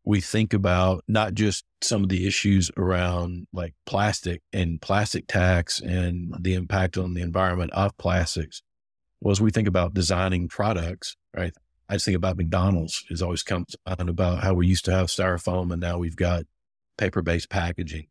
We 0.05 0.21
think 0.21 0.53
about 0.53 1.03
not 1.07 1.33
just 1.33 1.65
some 1.81 2.01
of 2.01 2.09
the 2.09 2.25
issues 2.25 2.71
around 2.77 3.47
like 3.51 3.73
plastic 3.85 4.41
and 4.53 4.81
plastic 4.81 5.27
tax 5.27 5.81
and 5.81 6.33
the 6.39 6.53
impact 6.53 6.97
on 6.97 7.13
the 7.13 7.21
environment 7.21 7.71
of 7.73 7.97
plastics. 7.97 8.63
Well, 9.21 9.31
as 9.31 9.41
we 9.41 9.51
think 9.51 9.67
about 9.67 9.93
designing 9.93 10.47
products, 10.47 11.15
right? 11.35 11.53
I 11.89 11.95
just 11.95 12.05
think 12.05 12.17
about 12.17 12.37
McDonald's 12.37 13.05
is 13.09 13.21
always 13.21 13.43
comes 13.43 13.75
on 13.85 14.09
about 14.09 14.43
how 14.43 14.53
we 14.53 14.67
used 14.67 14.85
to 14.85 14.91
have 14.91 15.07
styrofoam 15.07 15.71
and 15.71 15.81
now 15.81 15.97
we've 15.97 16.15
got 16.15 16.43
paper 16.97 17.21
based 17.21 17.49
packaging 17.49 18.07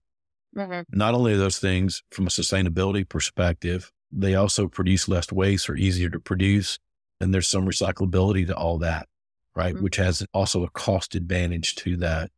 Mm-hmm. 0.56 0.96
Not 0.96 1.14
only 1.14 1.34
are 1.34 1.38
those 1.38 1.58
things 1.58 2.02
from 2.10 2.26
a 2.26 2.30
sustainability 2.30 3.08
perspective, 3.08 3.92
they 4.10 4.34
also 4.34 4.68
produce 4.68 5.08
less 5.08 5.30
waste 5.30 5.68
or 5.68 5.76
easier 5.76 6.08
to 6.10 6.18
produce. 6.18 6.78
And 7.20 7.32
there's 7.32 7.48
some 7.48 7.66
recyclability 7.66 8.46
to 8.46 8.56
all 8.56 8.78
that, 8.78 9.08
right? 9.54 9.74
Mm-hmm. 9.74 9.84
Which 9.84 9.96
has 9.96 10.26
also 10.32 10.64
a 10.64 10.70
cost 10.70 11.14
advantage 11.14 11.74
to 11.76 11.96
that. 11.98 12.30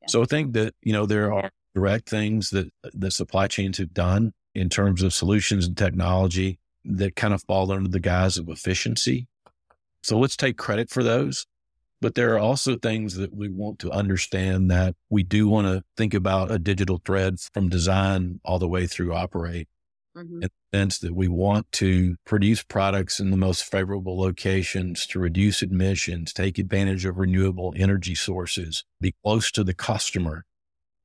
Yeah. 0.00 0.06
So 0.08 0.22
I 0.22 0.24
think 0.24 0.54
that, 0.54 0.74
you 0.82 0.92
know, 0.92 1.06
there 1.06 1.32
are 1.32 1.50
direct 1.74 2.08
things 2.08 2.50
that 2.50 2.70
the 2.92 3.10
supply 3.10 3.46
chains 3.46 3.78
have 3.78 3.94
done 3.94 4.32
in 4.54 4.68
terms 4.68 5.02
of 5.02 5.14
solutions 5.14 5.66
and 5.66 5.76
technology 5.76 6.58
that 6.84 7.16
kind 7.16 7.34
of 7.34 7.42
fall 7.42 7.70
under 7.72 7.88
the 7.88 8.00
guise 8.00 8.38
of 8.38 8.48
efficiency. 8.48 9.28
So 10.02 10.18
let's 10.18 10.36
take 10.36 10.56
credit 10.56 10.90
for 10.90 11.02
those. 11.02 11.46
But 12.00 12.14
there 12.14 12.34
are 12.34 12.38
also 12.38 12.76
things 12.76 13.16
that 13.16 13.34
we 13.34 13.50
want 13.50 13.78
to 13.80 13.90
understand 13.90 14.70
that 14.70 14.94
we 15.10 15.22
do 15.22 15.48
want 15.48 15.66
to 15.66 15.84
think 15.98 16.14
about 16.14 16.50
a 16.50 16.58
digital 16.58 17.00
thread 17.04 17.38
from 17.52 17.68
design 17.68 18.40
all 18.42 18.58
the 18.58 18.68
way 18.68 18.86
through 18.86 19.14
operate. 19.14 19.68
Mm-hmm. 20.16 20.42
In 20.42 20.48
the 20.72 20.76
sense 20.78 20.98
that 20.98 21.14
we 21.14 21.28
want 21.28 21.70
to 21.72 22.16
produce 22.24 22.64
products 22.64 23.20
in 23.20 23.30
the 23.30 23.36
most 23.36 23.62
favorable 23.62 24.18
locations 24.18 25.06
to 25.08 25.20
reduce 25.20 25.62
emissions, 25.62 26.32
take 26.32 26.58
advantage 26.58 27.04
of 27.04 27.18
renewable 27.18 27.72
energy 27.76 28.16
sources, 28.16 28.84
be 29.00 29.14
close 29.22 29.52
to 29.52 29.62
the 29.62 29.74
customer, 29.74 30.46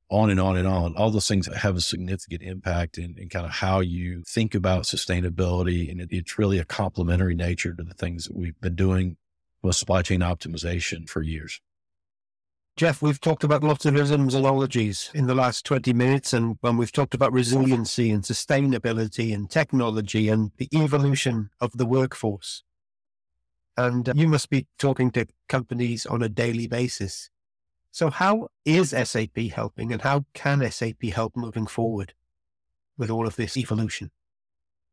on 0.08 0.30
and 0.30 0.38
on 0.38 0.56
and 0.56 0.68
on. 0.68 0.94
All 0.96 1.10
those 1.10 1.28
things 1.28 1.48
have 1.52 1.76
a 1.76 1.80
significant 1.80 2.42
impact 2.42 2.98
in, 2.98 3.16
in 3.18 3.28
kind 3.28 3.44
of 3.44 3.52
how 3.52 3.80
you 3.80 4.22
think 4.26 4.54
about 4.54 4.84
sustainability. 4.84 5.90
And 5.90 6.00
it, 6.00 6.08
it's 6.10 6.38
really 6.38 6.58
a 6.58 6.64
complementary 6.64 7.34
nature 7.34 7.74
to 7.74 7.82
the 7.82 7.94
things 7.94 8.26
that 8.26 8.36
we've 8.36 8.60
been 8.60 8.76
doing 8.76 9.16
with 9.62 9.76
supply 9.76 10.02
chain 10.02 10.20
optimization 10.20 11.08
for 11.08 11.22
years. 11.22 11.60
Jeff, 12.76 13.00
we've 13.00 13.20
talked 13.20 13.42
about 13.42 13.64
lots 13.64 13.86
of 13.86 13.96
isms 13.96 14.34
and 14.34 14.44
ologies 14.44 15.10
in 15.14 15.26
the 15.26 15.34
last 15.34 15.64
20 15.64 15.94
minutes, 15.94 16.34
and 16.34 16.58
when 16.60 16.76
we've 16.76 16.92
talked 16.92 17.14
about 17.14 17.32
resiliency 17.32 18.10
and 18.10 18.22
sustainability 18.22 19.32
and 19.32 19.50
technology 19.50 20.28
and 20.28 20.50
the 20.58 20.68
evolution 20.74 21.48
of 21.58 21.72
the 21.78 21.86
workforce. 21.86 22.64
And 23.78 24.10
uh, 24.10 24.12
you 24.14 24.28
must 24.28 24.50
be 24.50 24.66
talking 24.78 25.10
to 25.12 25.26
companies 25.48 26.04
on 26.04 26.22
a 26.22 26.28
daily 26.28 26.66
basis. 26.66 27.30
So, 27.96 28.10
how 28.10 28.48
is 28.66 28.90
SAP 28.90 29.38
helping, 29.54 29.90
and 29.90 30.02
how 30.02 30.26
can 30.34 30.70
SAP 30.70 31.02
help 31.14 31.34
moving 31.34 31.66
forward 31.66 32.12
with 32.98 33.08
all 33.08 33.26
of 33.26 33.36
this 33.36 33.56
evolution? 33.56 34.10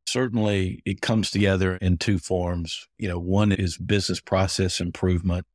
Certainly, 0.08 0.82
it 0.86 1.02
comes 1.02 1.30
together 1.30 1.76
in 1.76 1.98
two 1.98 2.18
forms. 2.18 2.88
You 2.98 3.10
know, 3.10 3.20
one 3.20 3.52
is 3.52 3.78
business 3.78 4.22
process 4.22 4.80
improvement, 4.80 5.46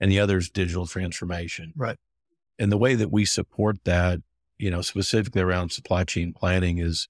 and 0.00 0.10
the 0.10 0.20
other 0.20 0.38
is 0.38 0.48
digital 0.48 0.86
transformation. 0.86 1.74
Right. 1.76 1.98
And 2.58 2.72
the 2.72 2.78
way 2.78 2.94
that 2.94 3.12
we 3.12 3.26
support 3.26 3.84
that, 3.84 4.20
you 4.56 4.70
know, 4.70 4.80
specifically 4.80 5.42
around 5.42 5.72
supply 5.72 6.04
chain 6.04 6.32
planning 6.32 6.78
is 6.78 7.08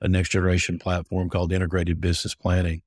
a 0.00 0.08
next 0.08 0.30
generation 0.30 0.80
platform 0.80 1.30
called 1.30 1.52
integrated 1.52 2.00
business 2.00 2.34
planning. 2.34 2.82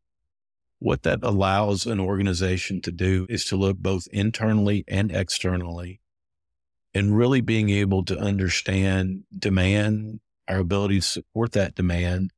What 0.79 1.03
that 1.03 1.19
allows 1.23 1.85
an 1.85 2.01
organization 2.01 2.81
to 2.81 2.91
do 2.91 3.25
is 3.29 3.45
to 3.45 3.55
look 3.55 3.77
both 3.77 4.09
internally 4.11 4.83
and 4.89 5.13
externally 5.13 6.01
and 6.95 7.15
really 7.15 7.41
being 7.41 7.69
able 7.69 8.03
to 8.05 8.17
understand 8.17 9.25
demand, 9.37 10.21
our 10.47 10.59
ability 10.59 10.95
to 10.95 11.05
support 11.05 11.51
that 11.51 11.75
demand, 11.75 12.31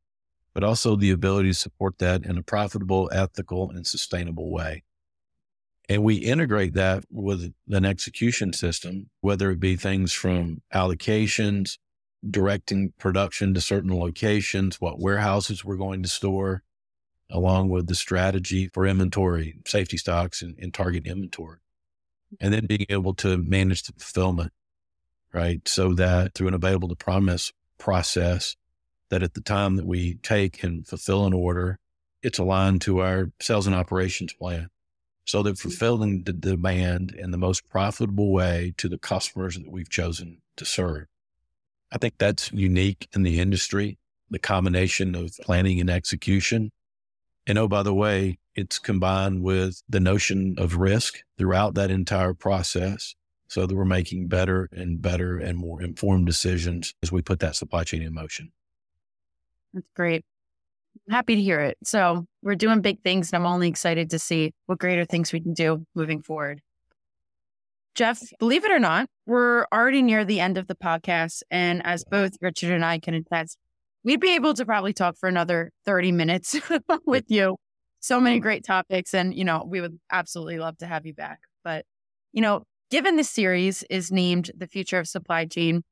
but 0.54 0.64
also 0.64 0.96
the 0.96 1.12
ability 1.12 1.50
to 1.50 1.54
support 1.54 2.00
that 2.00 2.26
in 2.26 2.38
a 2.38 2.44
profitable, 2.44 3.08
ethical, 3.14 3.70
and 3.70 3.86
sustainable 3.86 4.52
way. 4.52 4.84
And 5.88 6.04
we 6.04 6.16
integrate 6.16 6.74
that 6.74 7.06
with 7.12 7.54
an 7.70 7.86
execution 7.86 8.52
system, 8.52 9.12
whether 9.22 9.52
it 9.52 9.60
be 9.60 9.76
things 9.76 10.12
from 10.12 10.64
allocations, 10.74 11.78
directing 12.28 12.94
production 12.98 13.54
to 13.54 13.62
certain 13.62 13.98
locations, 13.98 14.82
what 14.82 15.00
warehouses 15.00 15.64
we're 15.64 15.78
going 15.78 16.02
to 16.02 16.10
store, 16.10 16.64
along 17.30 17.70
with 17.70 17.88
the 17.88 17.96
strategy 17.96 18.68
for 18.74 18.88
inventory, 18.88 19.60
safety 19.68 19.98
stocks, 19.98 20.42
and, 20.42 20.58
and 20.60 20.74
target 20.74 21.06
inventory. 21.06 21.60
And 22.40 22.54
then 22.54 22.66
being 22.66 22.86
able 22.90 23.14
to 23.16 23.38
manage 23.38 23.84
the 23.84 23.94
fulfillment, 23.94 24.52
right? 25.34 25.66
So 25.68 25.94
that 25.94 26.34
through 26.34 26.50
an 26.50 26.54
available 26.54 26.90
to 26.90 26.96
promise 26.96 27.54
process, 27.78 28.56
that 29.10 29.24
at 29.24 29.34
the 29.34 29.42
time 29.42 29.78
that 29.78 29.86
we 29.86 30.16
take 30.16 30.64
and 30.64 30.86
fulfill 30.86 31.26
an 31.26 31.34
order, 31.34 31.80
it's 32.22 32.40
aligned 32.40 32.82
to 32.82 33.00
our 33.00 33.32
sales 33.40 33.68
and 33.68 33.76
operations 33.76 34.34
plan. 34.34 34.70
So 35.26 35.44
that 35.44 35.56
mm-hmm. 35.56 35.70
fulfilling 35.70 36.24
the 36.24 36.34
demand 36.34 37.14
in 37.18 37.32
the 37.32 37.38
most 37.38 37.70
profitable 37.70 38.32
way 38.32 38.74
to 38.78 38.90
the 38.90 38.98
customers 38.98 39.56
that 39.56 39.72
we've 39.72 39.90
chosen 39.90 40.42
to 40.58 40.66
serve. 40.66 41.08
I 41.92 41.98
think 41.98 42.16
that's 42.18 42.52
unique 42.52 43.08
in 43.14 43.24
the 43.24 43.40
industry, 43.40 43.98
the 44.30 44.40
combination 44.40 45.16
of 45.16 45.32
planning 45.42 45.80
and 45.80 45.90
execution. 45.90 46.72
And 47.46 47.58
oh, 47.58 47.68
by 47.68 47.84
the 47.84 47.94
way, 47.94 48.40
it's 48.58 48.80
combined 48.80 49.44
with 49.44 49.84
the 49.88 50.00
notion 50.00 50.56
of 50.58 50.76
risk 50.78 51.20
throughout 51.38 51.76
that 51.76 51.92
entire 51.92 52.34
process 52.34 53.14
so 53.48 53.66
that 53.66 53.76
we're 53.76 53.86
making 53.86 54.28
better 54.28 54.68
and 54.74 55.02
better 55.02 55.38
and 55.38 55.58
more 55.58 55.82
informed 55.82 56.26
decisions 56.26 56.96
as 57.02 57.12
we 57.12 57.22
put 57.22 57.40
that 57.40 57.56
supply 57.56 57.84
chain 57.84 58.02
in 58.02 58.14
motion. 58.14 58.52
That's 59.74 59.88
great. 59.96 60.26
I'm 61.08 61.14
happy 61.14 61.36
to 61.36 61.42
hear 61.42 61.62
it. 61.62 61.78
So 61.84 62.26
we're 62.42 62.56
doing 62.56 62.82
big 62.82 63.02
things, 63.04 63.32
and 63.32 63.42
I'm 63.42 63.52
only 63.52 63.70
excited 63.70 64.10
to 64.10 64.20
see 64.20 64.54
what 64.66 64.80
greater 64.80 65.06
things 65.06 65.32
we 65.32 65.40
can 65.40 65.54
do 65.54 65.86
moving 65.96 66.24
forward. 66.24 66.62
Jeff, 67.94 68.22
believe 68.40 68.66
it 68.66 68.72
or 68.72 68.80
not, 68.80 69.08
we're 69.26 69.66
already 69.72 70.02
near 70.02 70.26
the 70.26 70.40
end 70.40 70.58
of 70.58 70.68
the 70.68 70.76
podcast. 70.76 71.44
And 71.50 71.86
as 71.86 72.04
both 72.04 72.38
Richard 72.42 72.72
and 72.72 72.84
I 72.84 73.00
can 73.00 73.14
attest, 73.14 73.58
we'd 74.04 74.20
be 74.20 74.36
able 74.36 74.54
to 74.56 74.66
probably 74.66 74.94
talk 74.94 75.16
for 75.18 75.30
another 75.30 75.72
30 75.86 76.12
minutes 76.12 76.56
with 77.06 77.26
you. 77.30 77.58
So 78.08 78.22
many 78.22 78.40
great 78.40 78.64
topics. 78.64 79.14
And, 79.14 79.36
you 79.36 79.44
know, 79.44 79.66
we 79.68 79.82
would 79.82 80.00
absolutely 80.10 80.60
love 80.60 80.78
to 80.78 80.88
have 80.88 81.06
you 81.06 81.14
back. 81.14 81.42
But, 81.62 81.84
you 82.32 82.42
know, 82.42 82.64
given 82.90 83.18
this 83.18 83.30
series 83.30 83.84
is 83.90 84.14
named 84.14 84.50
The 84.56 84.66
Future 84.66 84.98
of 84.98 85.10
Supply 85.10 85.44
Chain, 85.44 85.84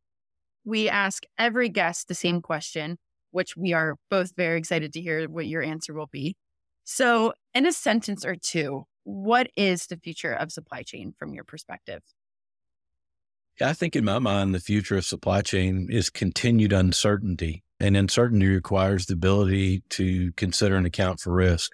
we 0.63 0.87
ask 0.87 1.23
every 1.37 1.67
guest 1.67 2.07
the 2.07 2.15
same 2.15 2.41
question 2.41 2.99
which 3.31 3.57
we 3.57 3.73
are 3.73 3.97
both 4.09 4.31
very 4.37 4.57
excited 4.57 4.93
to 4.93 5.01
hear 5.01 5.27
what 5.27 5.45
your 5.45 5.61
answer 5.61 5.93
will 5.93 6.07
be. 6.09 6.37
So, 6.85 7.33
in 7.53 7.65
a 7.65 7.73
sentence 7.73 8.23
or 8.23 8.37
two, 8.37 8.85
what 9.03 9.49
is 9.57 9.87
the 9.87 9.97
future 9.97 10.31
of 10.31 10.53
supply 10.53 10.83
chain 10.83 11.13
from 11.19 11.33
your 11.33 11.43
perspective? 11.43 12.01
I 13.59 13.73
think 13.73 13.93
in 13.93 14.05
my 14.05 14.19
mind, 14.19 14.55
the 14.55 14.61
future 14.61 14.95
of 14.95 15.03
supply 15.03 15.41
chain 15.41 15.89
is 15.91 16.09
continued 16.09 16.71
uncertainty. 16.71 17.65
And 17.77 17.97
uncertainty 17.97 18.47
requires 18.47 19.05
the 19.05 19.15
ability 19.15 19.83
to 19.89 20.31
consider 20.37 20.77
and 20.77 20.87
account 20.87 21.19
for 21.19 21.33
risk. 21.33 21.73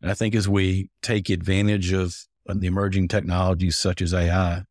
And 0.00 0.10
I 0.10 0.14
think 0.14 0.34
as 0.34 0.48
we 0.48 0.90
take 1.02 1.28
advantage 1.28 1.92
of 1.92 2.16
uh, 2.48 2.54
the 2.56 2.66
emerging 2.66 3.08
technologies 3.08 3.76
such 3.76 4.00
as 4.00 4.14
AI, 4.14 4.62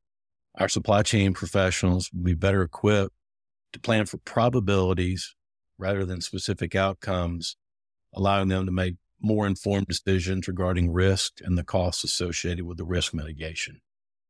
our 0.55 0.69
supply 0.69 1.03
chain 1.03 1.33
professionals 1.33 2.09
will 2.13 2.23
be 2.23 2.33
better 2.33 2.63
equipped 2.63 3.13
to 3.73 3.79
plan 3.79 4.05
for 4.05 4.17
probabilities 4.17 5.35
rather 5.77 6.05
than 6.05 6.21
specific 6.21 6.75
outcomes, 6.75 7.57
allowing 8.13 8.47
them 8.47 8.65
to 8.65 8.71
make 8.71 8.95
more 9.21 9.45
informed 9.47 9.87
decisions 9.87 10.47
regarding 10.47 10.91
risk 10.91 11.39
and 11.41 11.57
the 11.57 11.63
costs 11.63 12.03
associated 12.03 12.65
with 12.65 12.77
the 12.77 12.85
risk 12.85 13.13
mitigation. 13.13 13.81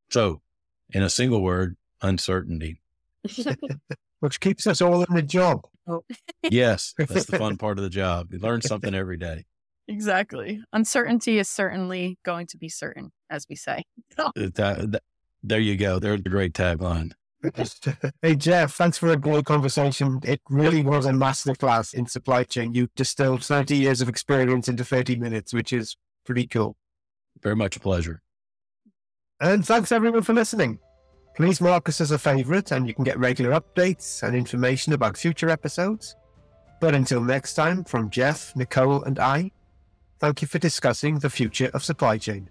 So, 0.10 0.42
in 0.90 1.04
a 1.04 1.10
single 1.10 1.42
word, 1.42 1.76
uncertainty. 2.02 2.82
Which 4.20 4.40
keeps 4.40 4.66
us 4.66 4.82
all 4.82 5.04
in 5.04 5.14
the 5.14 5.22
job. 5.22 5.62
Oh. 5.86 6.04
yes, 6.44 6.94
that's 6.98 7.26
the 7.26 7.38
fun 7.38 7.58
part 7.58 7.78
of 7.78 7.84
the 7.84 7.90
job. 7.90 8.34
You 8.34 8.40
learn 8.40 8.62
something 8.62 8.94
every 8.94 9.18
day. 9.18 9.46
Exactly. 9.88 10.62
Uncertainty 10.74 11.40
is 11.40 11.48
certainly 11.48 12.18
going 12.24 12.48
to 12.48 12.58
be 12.58 12.70
certain, 12.70 13.12
as 13.30 13.46
we 13.50 13.56
say. 13.56 13.84
that, 14.18 14.34
that, 14.56 15.04
there 15.44 15.60
you 15.60 15.78
go. 15.78 16.00
There's 16.00 16.20
a 16.20 16.30
great 16.30 16.54
tagline. 16.54 17.12
Uh, 17.44 17.66
hey, 18.22 18.36
Jeff, 18.36 18.74
thanks 18.74 18.98
for 18.98 19.10
a 19.10 19.18
great 19.18 19.46
conversation. 19.46 20.20
It 20.24 20.42
really 20.50 20.82
was 20.82 21.06
a 21.06 21.12
masterclass 21.12 21.94
in 21.94 22.08
supply 22.08 22.44
chain. 22.44 22.74
You 22.74 22.90
distilled 22.96 23.44
30 23.44 23.76
years 23.78 24.02
of 24.02 24.10
experience 24.10 24.68
into 24.68 24.84
30 24.84 25.18
minutes, 25.18 25.54
which 25.54 25.72
is 25.72 25.96
pretty 26.26 26.48
cool. 26.48 26.76
Very 27.42 27.56
much 27.56 27.78
a 27.78 27.80
pleasure. 27.80 28.22
And 29.40 29.66
thanks 29.66 29.92
everyone 29.92 30.24
for 30.24 30.34
listening. 30.34 30.80
Please 31.36 31.62
mark 31.62 31.88
us 31.88 32.02
as 32.02 32.10
a 32.10 32.18
favorite, 32.18 32.72
and 32.72 32.88
you 32.88 32.96
can 32.96 33.04
get 33.04 33.20
regular 33.20 33.52
updates 33.52 34.24
and 34.24 34.36
information 34.36 34.94
about 34.94 35.16
future 35.16 35.50
episodes. 35.50 36.16
But 36.82 36.96
until 36.96 37.22
next 37.22 37.54
time, 37.54 37.84
from 37.84 38.10
Jeff, 38.10 38.56
Nicole, 38.56 39.04
and 39.04 39.20
I, 39.20 39.52
thank 40.20 40.42
you 40.42 40.48
for 40.48 40.60
discussing 40.60 41.20
the 41.20 41.30
future 41.30 41.70
of 41.74 41.84
supply 41.84 42.18
chain. 42.18 42.50